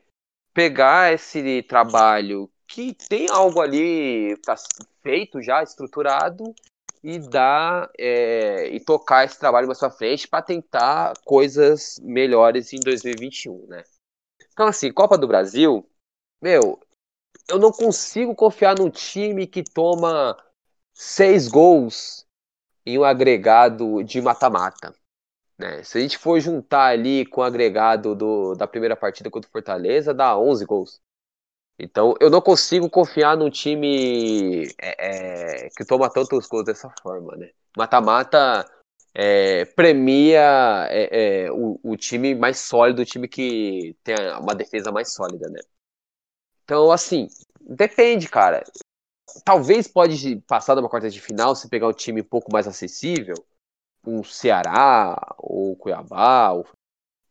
[0.55, 4.55] pegar esse trabalho que tem algo ali tá
[5.03, 6.55] feito já, estruturado,
[7.03, 12.81] e dar é, e tocar esse trabalho mais para frente para tentar coisas melhores em
[12.81, 13.83] 2021, né?
[14.53, 15.89] Então, assim, Copa do Brasil,
[16.43, 16.79] meu,
[17.49, 20.37] eu não consigo confiar num time que toma
[20.95, 22.27] seis gols
[22.85, 24.95] em um agregado de mata-mata.
[25.59, 25.83] Né?
[25.83, 29.53] Se a gente for juntar ali com o agregado do, da primeira partida contra o
[29.53, 31.01] Fortaleza, dá 11 gols.
[31.81, 37.37] Então eu não consigo confiar num time é, é, que toma tantos gols dessa forma.
[37.37, 37.51] Né?
[37.77, 38.71] Mata-mata
[39.15, 44.93] é, premia é, é, o, o, time mais sólido, o time que tem uma defesa
[44.93, 45.49] mais sólida.
[45.49, 45.61] Né?
[46.65, 47.29] Então, assim,
[47.61, 48.63] depende, cara
[49.45, 52.67] talvez pode passar de uma quarta de final se pegar um time um pouco mais
[52.67, 53.35] acessível,
[54.05, 56.67] um Ceará ou Cuiabá, ou,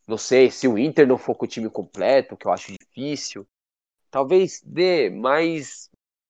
[0.08, 3.46] não sei, se o Inter não for com o time completo, que eu acho difícil,
[4.12, 5.90] talvez dê, mas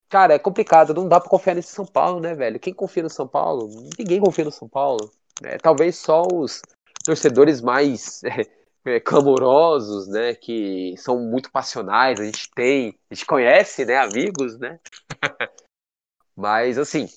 [0.10, 2.60] cara, é complicado, não dá para confiar nesse São Paulo, né, velho?
[2.60, 3.70] Quem confia no São Paulo?
[3.98, 5.12] Ninguém confia no São Paulo.
[5.44, 6.62] É, talvez só os
[7.06, 8.22] torcedores mais
[8.86, 14.58] é, clamorosos, né, que são muito passionais, a gente tem, a gente conhece, né, amigos,
[14.58, 14.80] né,
[16.36, 17.08] mas, assim,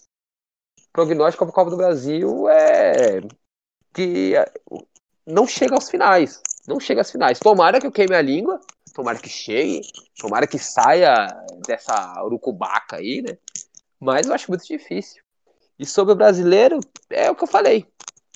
[0.93, 3.21] prognóstico para Copa do Brasil é
[3.93, 4.35] que
[5.33, 6.41] não chega aos finais.
[6.66, 7.39] Não chega às finais.
[7.39, 8.61] Tomara que eu queime a língua,
[8.95, 9.80] tomara que chegue,
[10.20, 11.26] tomara que saia
[11.66, 13.37] dessa urucubaca aí, né?
[13.99, 15.22] Mas eu acho muito difícil.
[15.78, 16.78] E sobre o brasileiro,
[17.11, 17.87] é o que eu falei.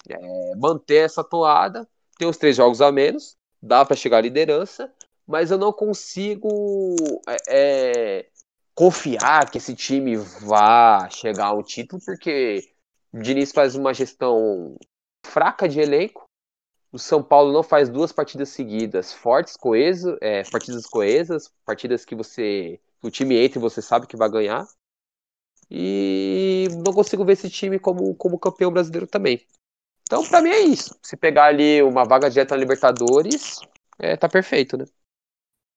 [0.09, 1.87] É manter essa toada,
[2.19, 4.91] tem os três jogos a menos, dá para chegar à liderança,
[5.27, 6.97] mas eu não consigo
[7.29, 8.27] é, é
[8.75, 12.63] confiar que esse time vá chegar ao título, porque
[13.13, 14.77] o Diniz faz uma gestão
[15.25, 16.26] fraca de elenco.
[16.97, 22.15] O São Paulo não faz duas partidas seguidas fortes, coeso, é, partidas coesas, partidas que
[22.15, 22.81] você.
[23.03, 24.67] o time entra e você sabe que vai ganhar.
[25.71, 29.47] E não consigo ver esse time como, como campeão brasileiro também.
[30.05, 30.97] Então, para mim é isso.
[31.03, 33.61] Se pegar ali uma vaga direta na Libertadores,
[33.99, 34.87] é, tá perfeito, né?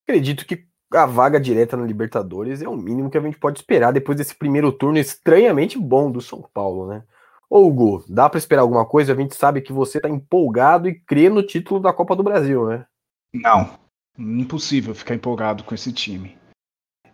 [0.08, 3.92] Acredito que a vaga direta na Libertadores é o mínimo que a gente pode esperar
[3.92, 7.04] depois desse primeiro turno estranhamente bom do São Paulo, né?
[7.50, 9.12] Ô, Hugo, dá para esperar alguma coisa?
[9.12, 12.68] A gente sabe que você tá empolgado e crê no título da Copa do Brasil,
[12.68, 12.86] né?
[13.34, 13.76] Não,
[14.16, 16.38] impossível ficar empolgado com esse time.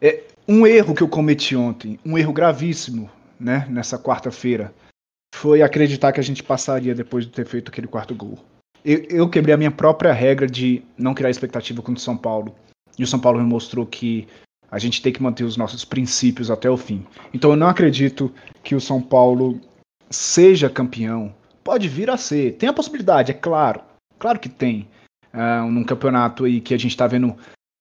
[0.01, 3.11] É um erro que eu cometi ontem, um erro gravíssimo,
[3.41, 4.75] né, nessa quarta-feira,
[5.35, 8.39] foi acreditar que a gente passaria depois de ter feito aquele quarto gol.
[8.85, 12.55] Eu, eu quebrei a minha própria regra de não criar expectativa com o São Paulo.
[12.99, 14.29] E o São Paulo me mostrou que
[14.71, 17.07] a gente tem que manter os nossos princípios até o fim.
[17.33, 18.33] Então eu não acredito
[18.63, 19.61] que o São Paulo
[20.11, 21.35] seja campeão.
[21.63, 22.55] Pode vir a ser.
[22.55, 23.81] Tem a possibilidade, é claro.
[24.19, 24.89] Claro que tem.
[25.35, 27.37] Uh, num campeonato aí que a gente está vendo,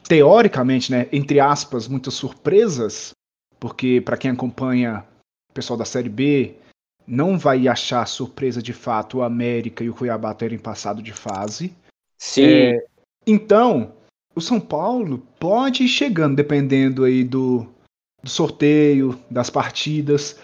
[0.07, 3.11] teoricamente, né, entre aspas, muitas surpresas,
[3.59, 5.05] porque para quem acompanha
[5.49, 6.55] o pessoal da Série B,
[7.07, 11.73] não vai achar surpresa de fato o América e o Cuiabá terem passado de fase.
[12.17, 12.43] Sim.
[12.43, 12.85] É,
[13.25, 13.93] então,
[14.35, 17.65] o São Paulo pode ir chegando, dependendo aí do,
[18.21, 20.39] do sorteio, das partidas.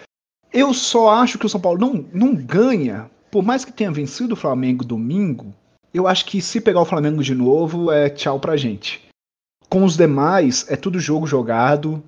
[0.52, 4.34] Eu só acho que o São Paulo não, não ganha, por mais que tenha vencido
[4.34, 5.54] o Flamengo domingo,
[5.94, 9.00] eu acho que se pegar o Flamengo de novo, é tchau pra gente.
[9.68, 12.02] Com os demais, é tudo jogo jogado,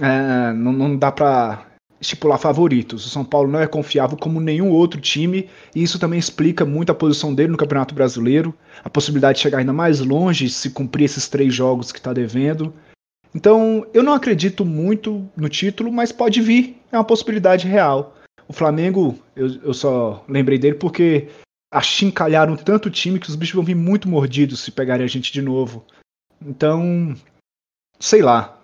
[0.00, 1.66] é, não, não dá pra
[2.00, 3.06] estipular favoritos.
[3.06, 6.90] O São Paulo não é confiável como nenhum outro time, e isso também explica muito
[6.90, 11.04] a posição dele no Campeonato Brasileiro, a possibilidade de chegar ainda mais longe se cumprir
[11.04, 12.74] esses três jogos que está devendo.
[13.34, 18.16] Então, eu não acredito muito no título, mas pode vir, é uma possibilidade real.
[18.48, 21.28] O Flamengo, eu, eu só lembrei dele porque
[21.72, 25.32] achincalharam tanto o time que os bichos vão vir muito mordidos se pegarem a gente
[25.32, 25.84] de novo.
[26.42, 27.14] Então,
[28.00, 28.60] sei lá,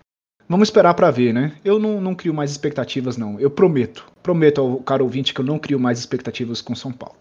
[0.48, 1.60] Vamos esperar para ver, né?
[1.64, 3.38] Eu não, não crio mais expectativas, não.
[3.40, 4.06] Eu prometo.
[4.22, 7.16] Prometo ao cara ouvinte que eu não crio mais expectativas com São Paulo.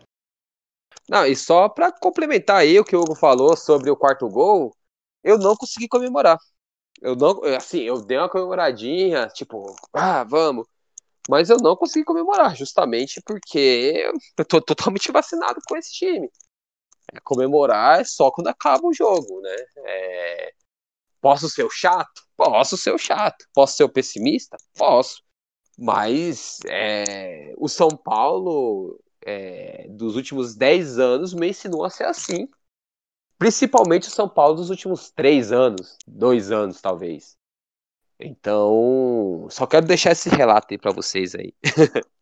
[1.10, 4.76] Não, e só para complementar aí o que o Hugo falou sobre o quarto gol,
[5.24, 6.38] eu não consegui comemorar.
[7.02, 10.68] Eu não, assim, eu dei uma comemoradinha, tipo, ah, vamos.
[11.30, 16.30] mas eu não consegui comemorar, justamente porque eu tô totalmente vacinado com esse time.
[17.14, 19.56] É, comemorar é só quando acaba o jogo, né?
[19.86, 20.54] É...
[21.22, 22.24] Posso ser o chato?
[22.38, 23.46] Posso ser o chato.
[23.54, 24.58] Posso ser o pessimista?
[24.78, 25.24] Posso.
[25.78, 27.54] Mas é...
[27.58, 29.88] o São Paulo é...
[29.90, 32.48] dos últimos 10 anos me ensinou a ser assim.
[33.38, 37.38] Principalmente o São Paulo dos últimos 3 anos, 2 anos talvez.
[38.20, 41.54] Então, só quero deixar esse relato aí para vocês aí.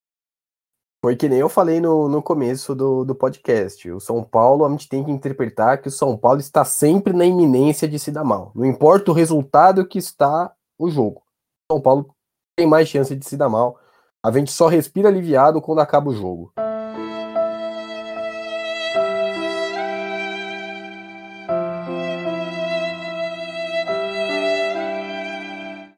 [1.03, 3.91] Foi que nem eu falei no, no começo do, do podcast.
[3.91, 7.25] O São Paulo, a gente tem que interpretar que o São Paulo está sempre na
[7.25, 8.53] iminência de se dar mal.
[8.55, 11.21] Não importa o resultado que está o jogo.
[11.69, 12.15] O São Paulo
[12.55, 13.77] tem mais chance de se dar mal.
[14.25, 16.53] A gente só respira aliviado quando acaba o jogo.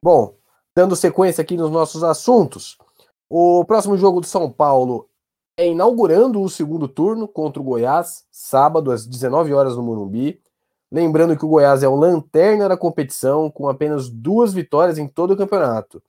[0.06, 0.36] Bom,
[0.72, 2.78] dando sequência aqui nos nossos assuntos.
[3.28, 5.10] O próximo jogo do São Paulo
[5.58, 10.40] é inaugurando o segundo turno contra o Goiás, sábado às 19 horas no Morumbi.
[10.92, 15.32] Lembrando que o Goiás é o lanterna da competição, com apenas duas vitórias em todo
[15.32, 16.00] o campeonato.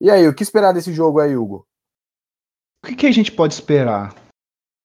[0.00, 1.64] E aí, o que esperar desse jogo aí, Hugo?
[2.82, 4.12] O que, que a gente pode esperar?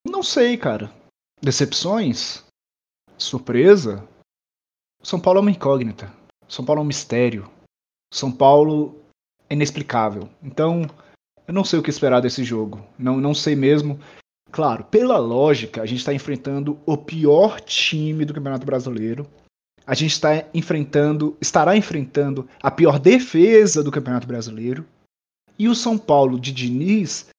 [0.07, 0.93] Não sei, cara.
[1.41, 2.43] Decepções?
[3.18, 4.07] Surpresa?
[5.01, 6.14] São Paulo é uma incógnita.
[6.47, 7.49] São Paulo é um mistério.
[8.12, 9.01] São Paulo
[9.49, 10.30] é inexplicável.
[10.43, 10.86] Então,
[11.47, 12.86] eu não sei o que esperar desse jogo.
[12.99, 13.99] Não, não sei mesmo.
[14.51, 19.26] Claro, pela lógica, a gente está enfrentando o pior time do Campeonato Brasileiro.
[19.88, 24.86] A gente está enfrentando, estará enfrentando a pior defesa do Campeonato Brasileiro.
[25.57, 27.30] E o São Paulo de Diniz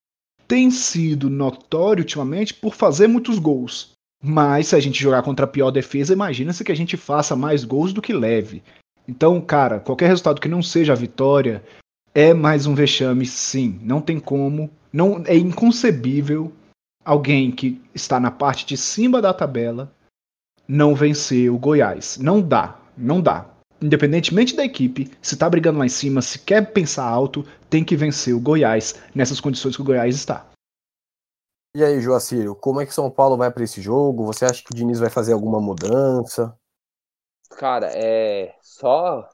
[0.48, 3.92] tem sido notório ultimamente por fazer muitos gols.
[4.22, 7.64] Mas se a gente jogar contra a pior defesa, imagina-se que a gente faça mais
[7.64, 8.62] gols do que leve.
[9.07, 11.62] Então, cara, qualquer resultado que não seja a vitória
[12.14, 13.80] é mais um vexame, sim.
[13.82, 14.70] Não tem como.
[14.92, 16.53] Não é inconcebível
[17.05, 19.92] alguém que está na parte de cima da tabela
[20.68, 22.18] não vencer o Goiás.
[22.18, 23.46] Não dá, não dá.
[23.80, 27.96] Independentemente da equipe, se tá brigando lá em cima, se quer pensar alto, tem que
[27.96, 30.46] vencer o Goiás nessas condições que o Goiás está.
[31.74, 34.26] E aí, Joacírio, como é que São Paulo vai para esse jogo?
[34.26, 36.55] Você acha que o Diniz vai fazer alguma mudança?
[37.57, 39.28] Cara, é só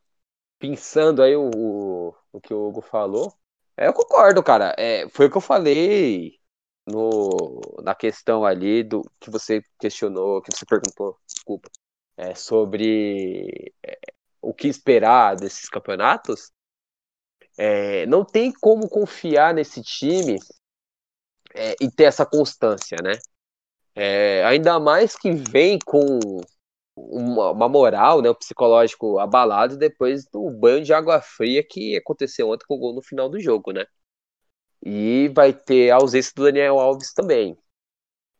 [0.58, 3.32] pensando aí o, o, o que o Hugo falou,
[3.76, 4.74] é, eu concordo, cara.
[4.78, 6.38] É, foi o que eu falei
[6.86, 11.70] no, na questão ali do que você questionou, que você perguntou, desculpa,
[12.16, 13.98] é, sobre é,
[14.42, 16.52] o que esperar desses campeonatos.
[17.56, 20.38] É, não tem como confiar nesse time
[21.54, 23.12] é, e ter essa constância, né?
[23.94, 26.18] É, ainda mais que vem com
[27.10, 32.50] uma, uma, moral, né, o psicológico abalado depois do banho de água fria que aconteceu
[32.50, 33.86] ontem com o gol no final do jogo, né?
[34.84, 37.58] E vai ter a ausência do Daniel Alves também.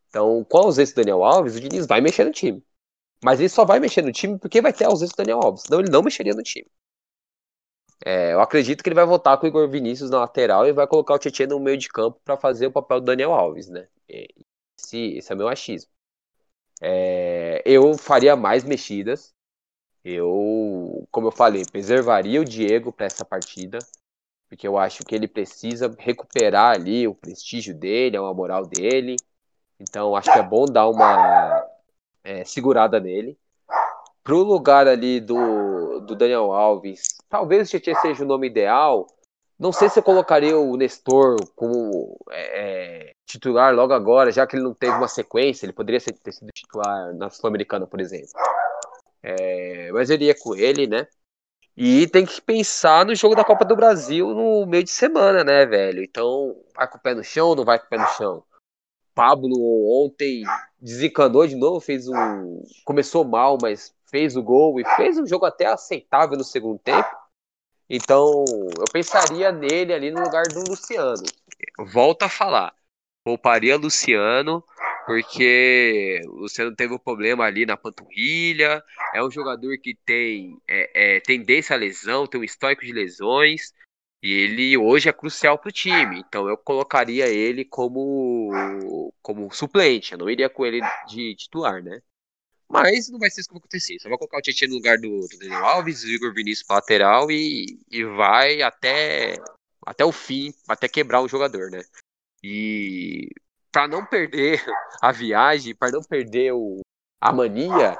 [0.08, 2.62] Então, com a ausência do Daniel Alves, o Diniz vai mexer no time.
[3.24, 5.62] Mas ele só vai mexer no time porque vai ter a ausência do Daniel Alves.
[5.62, 6.68] Senão ele não mexeria no time.
[8.04, 10.86] É, eu acredito que ele vai voltar com o Igor Vinícius na lateral e vai
[10.86, 13.88] colocar o Tietchan no meio de campo para fazer o papel do Daniel Alves, né?
[14.08, 15.90] Esse, esse é meu achismo.
[16.80, 19.34] É, eu faria mais mexidas.
[20.04, 23.78] Eu, como eu falei, preservaria o Diego para essa partida,
[24.48, 29.16] porque eu acho que ele precisa recuperar ali o prestígio dele, a moral dele.
[29.78, 31.66] Então, acho que é bom dar uma
[32.24, 33.38] é, segurada nele.
[34.22, 39.06] Pro lugar ali do, do Daniel Alves, talvez o Tietchan seja o nome ideal,
[39.58, 44.56] não sei se eu colocaria o Nestor como é, é, titular logo agora, já que
[44.56, 48.28] ele não teve uma sequência, ele poderia ser, ter sido titular na Sul-Americana, por exemplo.
[49.22, 51.06] É, mas eu iria com ele, né?
[51.76, 55.66] E tem que pensar no jogo da Copa do Brasil no meio de semana, né,
[55.66, 56.02] velho?
[56.02, 58.44] Então, vai com o pé no chão ou não vai com o pé no chão?
[59.14, 60.44] Pablo ontem
[60.80, 62.62] desencanou de novo, fez um.
[62.84, 67.08] Começou mal, mas fez o gol e fez um jogo até aceitável no segundo tempo.
[67.88, 68.44] Então,
[68.78, 71.22] eu pensaria nele ali no lugar do Luciano.
[71.78, 72.74] Volto a falar.
[73.24, 74.62] Pouparia Luciano,
[75.06, 78.82] porque o Luciano teve um problema ali na panturrilha.
[79.14, 83.72] É um jogador que tem é, é, tendência à lesão, tem um histórico de lesões.
[84.22, 86.20] E ele hoje é crucial para o time.
[86.20, 88.50] Então eu colocaria ele como,
[89.22, 90.12] como suplente.
[90.12, 92.02] Eu não iria com ele de titular, né?
[92.70, 93.98] Mas não vai ser isso que vai acontecer.
[93.98, 96.76] Só vai colocar o Tietchan no lugar do, do Daniel Alves, o Igor Vinícius para
[96.76, 99.36] lateral e, e vai até,
[99.86, 101.82] até o fim, até quebrar o jogador, né?
[102.42, 103.30] E
[103.72, 104.62] para não perder
[105.00, 106.80] a viagem, para não perder o,
[107.20, 107.96] a mania,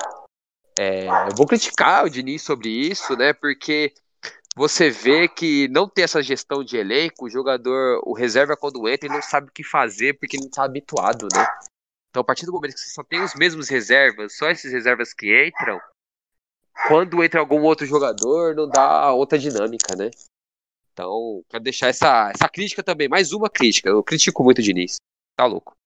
[0.79, 3.33] é, eu vou criticar o Diniz sobre isso, né?
[3.33, 3.95] Porque
[4.55, 9.07] você vê que não tem essa gestão de elenco, o jogador, o reserva quando entra,
[9.07, 11.47] ele não sabe o que fazer porque não está habituado, né?
[12.11, 15.12] Então, a partir do momento que você só tem os mesmos reservas, só esses reservas
[15.12, 15.80] que entram,
[16.86, 20.11] quando entra algum outro jogador, não dá outra dinâmica, né?
[20.92, 23.88] Então, quero deixar essa, essa crítica também, mais uma crítica.
[23.88, 24.96] Eu critico muito o Diniz.
[25.36, 25.76] Tá louco.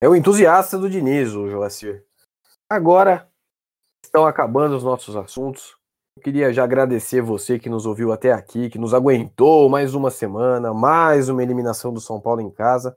[0.00, 2.04] É o entusiasta do Diniz, o Joacir.
[2.68, 3.28] Agora,
[4.04, 5.76] estão acabando os nossos assuntos.
[6.16, 10.10] Eu queria já agradecer você que nos ouviu até aqui, que nos aguentou mais uma
[10.10, 12.96] semana, mais uma eliminação do São Paulo em casa.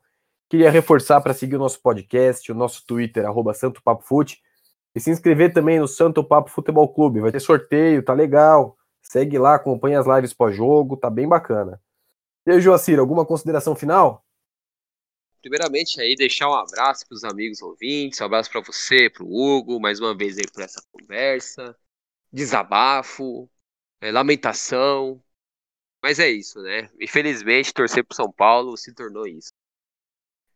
[0.49, 4.41] Queria reforçar para seguir o nosso podcast, o nosso Twitter, arroba Santo Papo Fute,
[4.95, 7.21] e se inscrever também no Santo Papo Futebol Clube.
[7.21, 8.77] Vai ter sorteio, tá legal.
[9.01, 11.81] Segue lá, acompanha as lives pós-jogo, tá bem bacana.
[12.45, 14.23] E aí, Joacir, alguma consideração final?
[15.41, 19.27] Primeiramente, aí, deixar um abraço para os amigos ouvintes, um abraço para você, para o
[19.27, 21.75] Hugo, mais uma vez aí por essa conversa
[22.33, 23.47] desabafo,
[24.01, 25.23] é, lamentação.
[26.01, 26.89] Mas é isso, né?
[26.99, 29.53] Infelizmente, torcer pro São Paulo se tornou isso.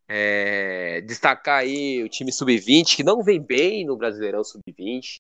[0.10, 5.18] É, destacar aí o time sub-20, que não vem bem no Brasileirão sub-20.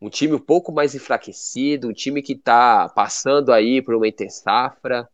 [0.00, 5.08] Um time um pouco mais enfraquecido, um time que está passando aí por uma intersafra.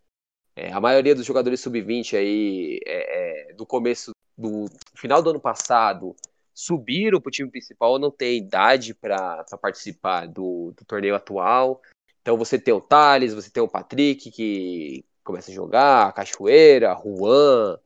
[0.56, 5.40] É, a maioria dos jogadores sub-20 aí, é, é, do começo, do final do ano
[5.40, 6.16] passado,
[6.54, 11.80] subiram para o time principal não tem idade para participar do, do, torneio atual.
[12.20, 16.94] Então você tem o Thales, você tem o Patrick que começa a jogar, a Cachoeira,
[16.94, 17.78] Juan,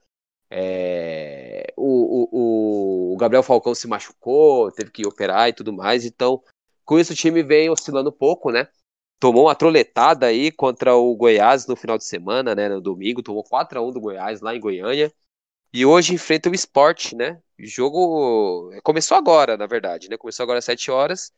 [0.51, 6.05] é, o, o, o, Gabriel Falcão se machucou, teve que operar e tudo mais.
[6.05, 6.43] Então,
[6.85, 8.69] com isso o time vem oscilando um pouco, né?
[9.19, 12.69] Tomou uma troletada aí contra o Goiás no final de semana, né?
[12.69, 15.13] No domingo, tomou 4 a 1 do Goiás lá em Goiânia.
[15.73, 17.41] E hoje enfrenta o esporte, né?
[17.59, 20.17] O jogo começou agora, na verdade, né?
[20.17, 21.33] Começou agora às 7 horas.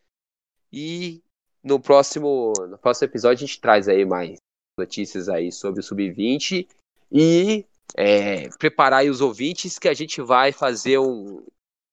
[0.73, 1.23] E
[1.63, 4.39] no próximo, no próximo episódio a gente traz aí mais
[4.79, 6.69] notícias aí sobre o Sub-20
[7.11, 7.65] e
[7.95, 11.45] é, preparar aí os ouvintes que a gente vai fazer um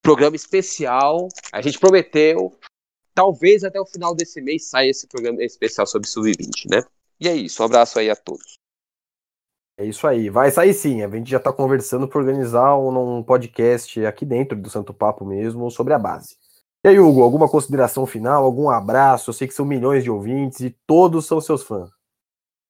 [0.02, 1.28] programa especial.
[1.52, 2.58] A gente prometeu,
[3.14, 6.84] talvez até o final desse mês saia esse programa especial sobre Sub-20, né?
[7.20, 8.58] E é isso, um abraço aí a todos.
[9.78, 11.02] É isso aí, vai sair sim.
[11.02, 15.26] A gente já está conversando para organizar um, um, podcast aqui dentro do Santo Papo
[15.26, 16.38] mesmo sobre a base.
[16.86, 19.30] E aí, Hugo, alguma consideração final, algum abraço?
[19.30, 21.89] Eu sei que são milhões de ouvintes e todos são seus fãs.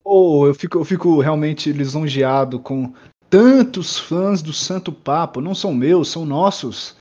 [0.06, 2.94] Oh, eu fico, eu fico realmente lisonjeado com
[3.34, 5.42] tantos fãs do Santo Papo.
[5.42, 6.96] Não são meus, são nossos.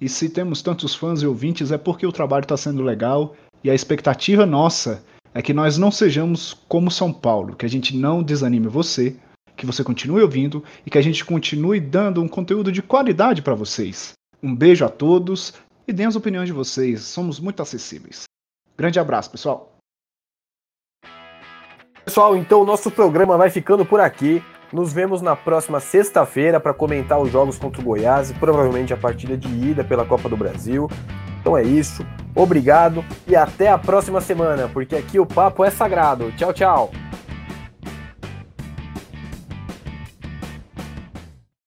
[0.00, 3.70] E se temos tantos fãs e ouvintes é porque o trabalho está sendo legal e
[3.70, 8.20] a expectativa nossa é que nós não sejamos como São Paulo, que a gente não
[8.20, 9.14] desanime você,
[9.56, 13.54] que você continue ouvindo e que a gente continue dando um conteúdo de qualidade para
[13.54, 14.12] vocês.
[14.42, 15.54] Um beijo a todos
[15.86, 18.24] e deem as opiniões de vocês, somos muito acessíveis.
[18.76, 19.72] Grande abraço, pessoal.
[22.04, 24.42] Pessoal, então o nosso programa vai ficando por aqui.
[24.76, 28.96] Nos vemos na próxima sexta-feira para comentar os jogos contra o Goiás e provavelmente a
[28.98, 30.86] partida de ida pela Copa do Brasil.
[31.40, 32.06] Então é isso.
[32.34, 36.30] Obrigado e até a próxima semana, porque aqui o papo é sagrado.
[36.32, 36.90] Tchau, tchau.